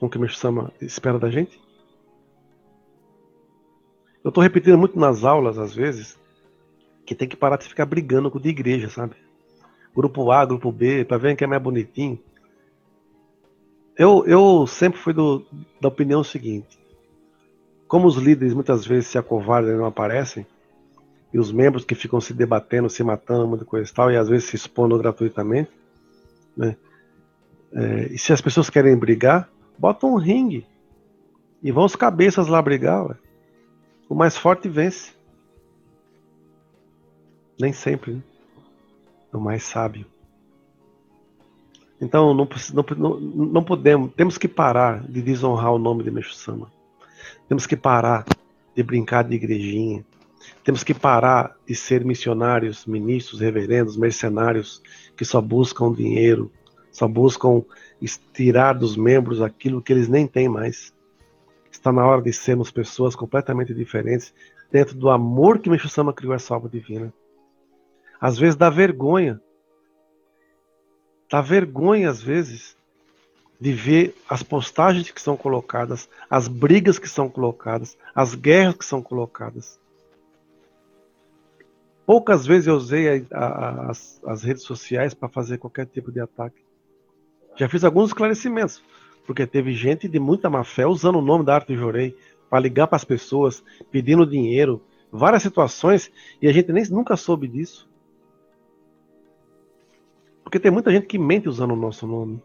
com 0.00 0.06
o 0.06 0.10
que 0.10 0.18
o 0.18 0.28
Sama 0.28 0.72
espera 0.80 1.16
da 1.16 1.30
gente? 1.30 1.60
Eu 4.24 4.30
estou 4.30 4.42
repetindo 4.42 4.76
muito 4.76 4.98
nas 4.98 5.22
aulas, 5.22 5.58
às 5.58 5.72
vezes, 5.72 6.18
que 7.06 7.14
tem 7.14 7.28
que 7.28 7.36
parar 7.36 7.56
de 7.56 7.68
ficar 7.68 7.86
brigando 7.86 8.32
com 8.32 8.38
o 8.38 8.42
de 8.42 8.48
igreja, 8.48 8.88
sabe? 8.88 9.14
Grupo 9.94 10.32
A, 10.32 10.44
grupo 10.44 10.72
B, 10.72 11.04
para 11.04 11.18
ver 11.18 11.36
quem 11.36 11.46
é 11.46 11.48
mais 11.48 11.62
bonitinho. 11.62 12.18
Eu, 13.96 14.26
eu 14.26 14.66
sempre 14.66 14.98
fui 14.98 15.12
do, 15.12 15.46
da 15.80 15.86
opinião 15.86 16.24
seguinte: 16.24 16.80
como 17.86 18.08
os 18.08 18.16
líderes 18.16 18.54
muitas 18.54 18.84
vezes 18.84 19.06
se 19.06 19.18
acovardam 19.18 19.72
e 19.72 19.76
não 19.76 19.86
aparecem, 19.86 20.44
e 21.32 21.38
os 21.38 21.52
membros 21.52 21.84
que 21.84 21.94
ficam 21.94 22.20
se 22.20 22.32
debatendo, 22.32 22.88
se 22.88 23.02
matando, 23.04 23.46
muita 23.46 23.64
coisa 23.64 23.90
e 23.90 23.94
tal, 23.94 24.10
e 24.10 24.16
às 24.16 24.28
vezes 24.28 24.48
se 24.48 24.56
expondo 24.56 24.98
gratuitamente, 24.98 25.70
né? 26.56 26.76
É, 27.72 28.06
e 28.12 28.18
se 28.18 28.32
as 28.32 28.40
pessoas 28.40 28.70
querem 28.70 28.96
brigar, 28.96 29.48
botam 29.78 30.14
um 30.14 30.16
ringue 30.16 30.66
e 31.62 31.70
vão 31.70 31.84
os 31.84 31.94
cabeças 31.94 32.48
lá 32.48 32.60
brigar. 32.62 33.06
Ué. 33.06 33.16
O 34.08 34.14
mais 34.14 34.36
forte 34.36 34.68
vence. 34.68 35.12
Nem 37.60 37.72
sempre, 37.72 38.14
né? 38.14 38.22
O 39.32 39.38
mais 39.38 39.64
sábio. 39.64 40.06
Então 42.00 42.32
não, 42.32 42.48
não, 42.72 43.20
não, 43.20 43.64
podemos, 43.64 44.12
temos 44.14 44.38
que 44.38 44.46
parar 44.46 45.02
de 45.02 45.20
desonrar 45.20 45.72
o 45.72 45.78
nome 45.78 46.04
de 46.04 46.10
Meixo 46.10 46.32
Sama. 46.34 46.70
Temos 47.48 47.66
que 47.66 47.76
parar 47.76 48.24
de 48.74 48.82
brincar 48.82 49.24
de 49.24 49.34
igrejinha. 49.34 50.04
Temos 50.64 50.84
que 50.84 50.94
parar 50.94 51.56
de 51.66 51.74
ser 51.74 52.04
missionários, 52.04 52.86
ministros, 52.86 53.40
reverendos, 53.40 53.96
mercenários 53.96 54.82
que 55.16 55.24
só 55.24 55.40
buscam 55.40 55.92
dinheiro, 55.92 56.50
só 56.90 57.08
buscam 57.08 57.64
tirar 58.32 58.74
dos 58.74 58.96
membros 58.96 59.40
aquilo 59.40 59.82
que 59.82 59.92
eles 59.92 60.08
nem 60.08 60.26
têm 60.26 60.48
mais. 60.48 60.92
Está 61.70 61.92
na 61.92 62.06
hora 62.06 62.22
de 62.22 62.32
sermos 62.32 62.70
pessoas 62.70 63.14
completamente 63.14 63.72
diferentes 63.72 64.34
dentro 64.70 64.94
do 64.96 65.08
amor 65.08 65.58
que 65.58 65.70
Meixo 65.70 65.88
Sama 65.88 66.12
criou 66.12 66.34
essa 66.34 66.54
alma 66.54 66.68
divina. 66.68 67.12
Às 68.20 68.38
vezes 68.38 68.56
dá 68.56 68.68
vergonha. 68.68 69.40
Dá 71.30 71.40
vergonha, 71.40 72.10
às 72.10 72.22
vezes, 72.22 72.76
de 73.60 73.72
ver 73.72 74.16
as 74.28 74.42
postagens 74.42 75.10
que 75.10 75.20
são 75.20 75.36
colocadas, 75.36 76.08
as 76.28 76.48
brigas 76.48 76.98
que 76.98 77.08
são 77.08 77.28
colocadas, 77.28 77.96
as 78.14 78.34
guerras 78.34 78.76
que 78.76 78.84
são 78.84 79.02
colocadas. 79.02 79.78
Poucas 82.08 82.46
vezes 82.46 82.66
eu 82.66 82.74
usei 82.74 83.26
a, 83.30 83.38
a, 83.38 83.90
as, 83.90 84.18
as 84.24 84.42
redes 84.42 84.62
sociais 84.62 85.12
para 85.12 85.28
fazer 85.28 85.58
qualquer 85.58 85.84
tipo 85.84 86.10
de 86.10 86.18
ataque. 86.18 86.64
Já 87.54 87.68
fiz 87.68 87.84
alguns 87.84 88.08
esclarecimentos, 88.08 88.82
porque 89.26 89.46
teve 89.46 89.74
gente 89.74 90.08
de 90.08 90.18
muita 90.18 90.48
má 90.48 90.64
fé 90.64 90.86
usando 90.86 91.18
o 91.18 91.22
nome 91.22 91.44
da 91.44 91.56
Arte 91.56 91.76
Jorei 91.76 92.16
para 92.48 92.60
ligar 92.60 92.86
para 92.86 92.96
as 92.96 93.04
pessoas, 93.04 93.62
pedindo 93.90 94.24
dinheiro, 94.24 94.82
várias 95.12 95.42
situações, 95.42 96.10
e 96.40 96.48
a 96.48 96.52
gente 96.52 96.72
nem 96.72 96.82
nunca 96.88 97.14
soube 97.14 97.46
disso. 97.46 97.86
Porque 100.42 100.58
tem 100.58 100.70
muita 100.70 100.90
gente 100.90 101.06
que 101.06 101.18
mente 101.18 101.46
usando 101.46 101.72
o 101.72 101.76
nosso 101.76 102.06
nome. 102.06 102.42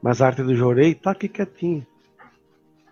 Mas 0.00 0.22
a 0.22 0.28
Arte 0.28 0.42
do 0.42 0.56
Jorei 0.56 0.92
está 0.92 1.10
aqui 1.10 1.28
quietinha, 1.28 1.86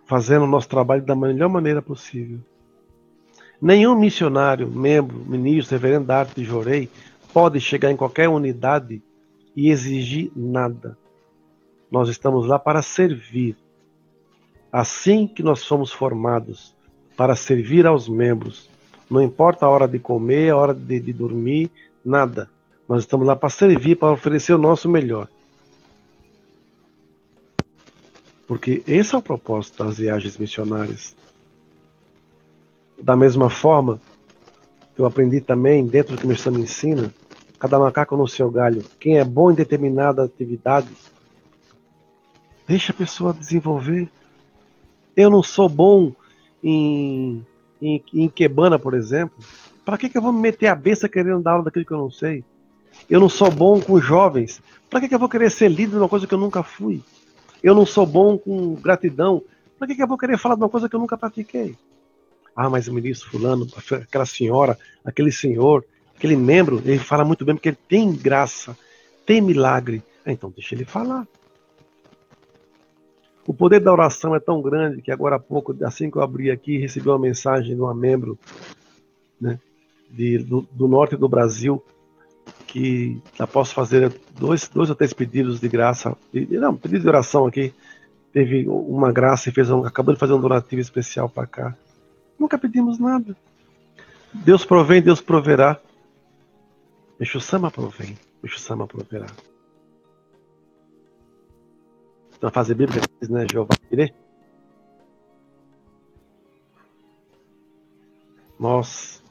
fazendo 0.05 0.43
o 0.43 0.47
nosso 0.47 0.69
trabalho 0.69 1.03
da 1.03 1.15
melhor 1.15 1.49
maneira 1.49 1.81
possível. 1.81 2.39
Nenhum 3.61 3.95
missionário, 3.95 4.67
membro, 4.67 5.17
ministro, 5.25 5.75
reverendo 5.75 6.05
da 6.05 6.19
arte 6.19 6.35
de 6.35 6.43
Jorei 6.43 6.89
pode 7.33 7.59
chegar 7.59 7.91
em 7.91 7.95
qualquer 7.95 8.29
unidade 8.29 9.01
e 9.55 9.69
exigir 9.69 10.31
nada. 10.35 10.97
Nós 11.89 12.09
estamos 12.09 12.45
lá 12.45 12.59
para 12.59 12.81
servir. 12.81 13.55
Assim 14.71 15.27
que 15.27 15.41
nós 15.41 15.65
fomos 15.65 15.91
formados 15.91 16.75
para 17.15 17.35
servir 17.35 17.87
aos 17.87 18.07
membros, 18.07 18.69
não 19.09 19.21
importa 19.21 19.65
a 19.65 19.69
hora 19.69 19.87
de 19.87 19.97
comer, 19.97 20.51
a 20.51 20.57
hora 20.57 20.73
de, 20.73 20.99
de 20.99 21.13
dormir, 21.13 21.71
nada. 22.05 22.49
Nós 22.87 23.03
estamos 23.03 23.25
lá 23.25 23.35
para 23.35 23.49
servir, 23.49 23.95
para 23.95 24.11
oferecer 24.11 24.53
o 24.53 24.57
nosso 24.57 24.87
melhor. 24.87 25.27
Porque 28.47 28.83
esse 28.87 29.15
é 29.15 29.17
o 29.17 29.21
propósito 29.21 29.83
das 29.83 29.97
viagens 29.97 30.37
missionárias. 30.37 31.15
Da 33.01 33.15
mesma 33.15 33.49
forma, 33.49 33.99
eu 34.97 35.05
aprendi 35.05 35.39
também, 35.39 35.85
dentro 35.85 36.15
do 36.15 36.19
que 36.19 36.25
o 36.25 36.27
meu 36.27 36.57
me 36.57 36.63
ensina, 36.63 37.13
cada 37.59 37.77
macaco 37.77 38.17
no 38.17 38.27
seu 38.27 38.49
galho. 38.49 38.83
Quem 38.99 39.17
é 39.17 39.23
bom 39.23 39.51
em 39.51 39.55
determinada 39.55 40.23
atividade, 40.23 40.89
deixa 42.67 42.91
a 42.91 42.95
pessoa 42.95 43.33
desenvolver. 43.33 44.09
Eu 45.15 45.29
não 45.29 45.43
sou 45.43 45.69
bom 45.69 46.13
em, 46.63 47.45
em, 47.81 48.03
em 48.13 48.29
quebana, 48.29 48.79
por 48.79 48.93
exemplo. 48.93 49.37
Para 49.85 49.97
que, 49.97 50.09
que 50.09 50.17
eu 50.17 50.21
vou 50.21 50.33
me 50.33 50.41
meter 50.41 50.67
a 50.67 50.75
besta 50.75 51.07
querendo 51.07 51.41
dar 51.41 51.51
aula 51.51 51.65
daquilo 51.65 51.85
que 51.85 51.93
eu 51.93 51.97
não 51.97 52.11
sei? 52.11 52.43
Eu 53.09 53.19
não 53.19 53.29
sou 53.29 53.51
bom 53.51 53.79
com 53.79 54.01
jovens. 54.01 54.61
Para 54.89 54.99
que, 54.99 55.07
que 55.07 55.15
eu 55.15 55.19
vou 55.19 55.29
querer 55.29 55.51
ser 55.51 55.69
líder 55.69 55.91
de 55.91 55.97
uma 55.97 56.09
coisa 56.09 56.27
que 56.27 56.33
eu 56.33 56.39
nunca 56.39 56.63
fui? 56.63 57.01
Eu 57.63 57.73
não 57.73 57.85
sou 57.85 58.05
bom 58.05 58.37
com 58.37 58.75
gratidão. 58.75 59.41
Para 59.77 59.87
que, 59.87 59.95
que 59.95 60.03
eu 60.03 60.07
vou 60.07 60.17
querer 60.17 60.37
falar 60.37 60.55
de 60.55 60.61
uma 60.61 60.69
coisa 60.69 60.89
que 60.89 60.95
eu 60.95 60.99
nunca 60.99 61.17
pratiquei? 61.17 61.75
Ah, 62.57 62.71
mas 62.71 62.87
o 62.87 62.93
ministro 62.93 63.29
fulano, 63.29 63.67
aquela 63.91 64.25
senhora, 64.25 64.79
aquele 65.05 65.31
senhor, 65.31 65.85
aquele 66.15 66.35
membro, 66.35 66.81
ele 66.83 66.97
fala 66.97 67.23
muito 67.23 67.45
bem 67.45 67.53
porque 67.53 67.69
ele 67.69 67.77
tem 67.87 68.11
graça, 68.11 68.75
tem 69.27 69.39
milagre. 69.39 70.01
Ah, 70.25 70.31
então 70.31 70.49
deixa 70.49 70.73
ele 70.73 70.83
falar. 70.83 71.27
O 73.45 73.53
poder 73.53 73.79
da 73.79 73.91
oração 73.93 74.35
é 74.35 74.39
tão 74.39 74.59
grande 74.59 75.03
que 75.03 75.11
agora 75.11 75.35
há 75.35 75.39
pouco, 75.39 75.73
assim 75.85 76.09
que 76.09 76.17
eu 76.17 76.23
abri 76.23 76.49
aqui, 76.49 76.79
recebi 76.79 77.07
uma 77.07 77.19
mensagem 77.19 77.75
de 77.75 77.81
uma 77.81 77.93
membro 77.93 78.39
né, 79.39 79.59
de, 80.09 80.39
do, 80.39 80.67
do, 80.71 80.87
norte 80.87 81.15
do 81.15 81.29
Brasil 81.29 81.81
que 82.65 83.21
já 83.37 83.45
posso 83.45 83.75
fazer 83.75 84.19
dois, 84.31 84.67
dois 84.67 84.89
ou 84.89 84.95
três 84.95 85.13
pedidos 85.13 85.59
de 85.59 85.69
graça, 85.69 86.17
de, 86.33 86.45
não, 86.57 86.75
pedido 86.75 87.03
de 87.03 87.07
oração 87.07 87.45
aqui, 87.45 87.71
teve 88.33 88.67
uma 88.67 89.11
graça 89.11 89.47
e 89.47 89.51
fez 89.53 89.69
um, 89.69 89.85
acabou 89.85 90.13
de 90.13 90.19
fazer 90.19 90.33
um 90.33 90.41
donativo 90.41 90.81
especial 90.81 91.29
para 91.29 91.45
cá. 91.45 91.77
Nunca 92.39 92.57
pedimos 92.57 92.99
nada. 92.99 93.35
Deus 94.33 94.65
provém, 94.65 95.01
Deus 95.01 95.21
proverá. 95.21 95.79
Exu 97.19 97.39
Sama 97.39 97.71
provém, 97.71 98.17
Exu 98.43 98.59
Sama 98.59 98.85
proverá. 98.85 99.27
Na 102.41 102.51
fase 102.51 102.75
bíblica 102.75 103.07
diz, 103.19 103.29
né, 103.29 103.47
Jeová. 103.51 103.73
Nós 108.59 109.21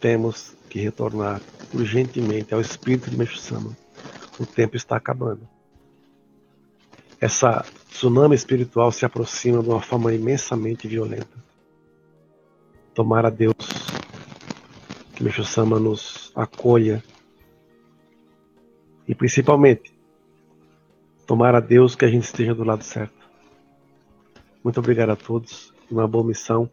temos 0.00 0.56
que 0.70 0.80
retornar 0.80 1.40
urgentemente 1.72 2.54
ao 2.54 2.60
espírito 2.60 3.10
de 3.10 3.22
Exu 3.22 3.36
Sama. 3.36 3.76
O 4.40 4.46
tempo 4.46 4.76
está 4.76 4.96
acabando. 4.96 5.46
Essa 7.20 7.64
tsunami 7.90 8.34
espiritual 8.34 8.90
se 8.90 9.04
aproxima 9.04 9.62
de 9.62 9.68
uma 9.68 9.80
forma 9.80 10.12
imensamente 10.12 10.88
violenta. 10.88 11.44
Tomara 12.94 13.30
Deus 13.30 13.54
que 15.14 15.22
Meixo 15.22 15.44
Sama 15.44 15.78
nos 15.78 16.32
acolha 16.34 17.02
e 19.06 19.14
principalmente 19.14 19.92
tomara 21.26 21.60
Deus 21.60 21.94
que 21.94 22.04
a 22.04 22.08
gente 22.08 22.24
esteja 22.24 22.54
do 22.54 22.64
lado 22.64 22.82
certo. 22.82 23.14
Muito 24.62 24.78
obrigado 24.80 25.10
a 25.10 25.16
todos, 25.16 25.72
uma 25.90 26.08
boa 26.08 26.24
missão, 26.24 26.68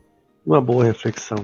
uma 0.45 0.61
boa 0.61 0.83
reflexão. 0.83 1.43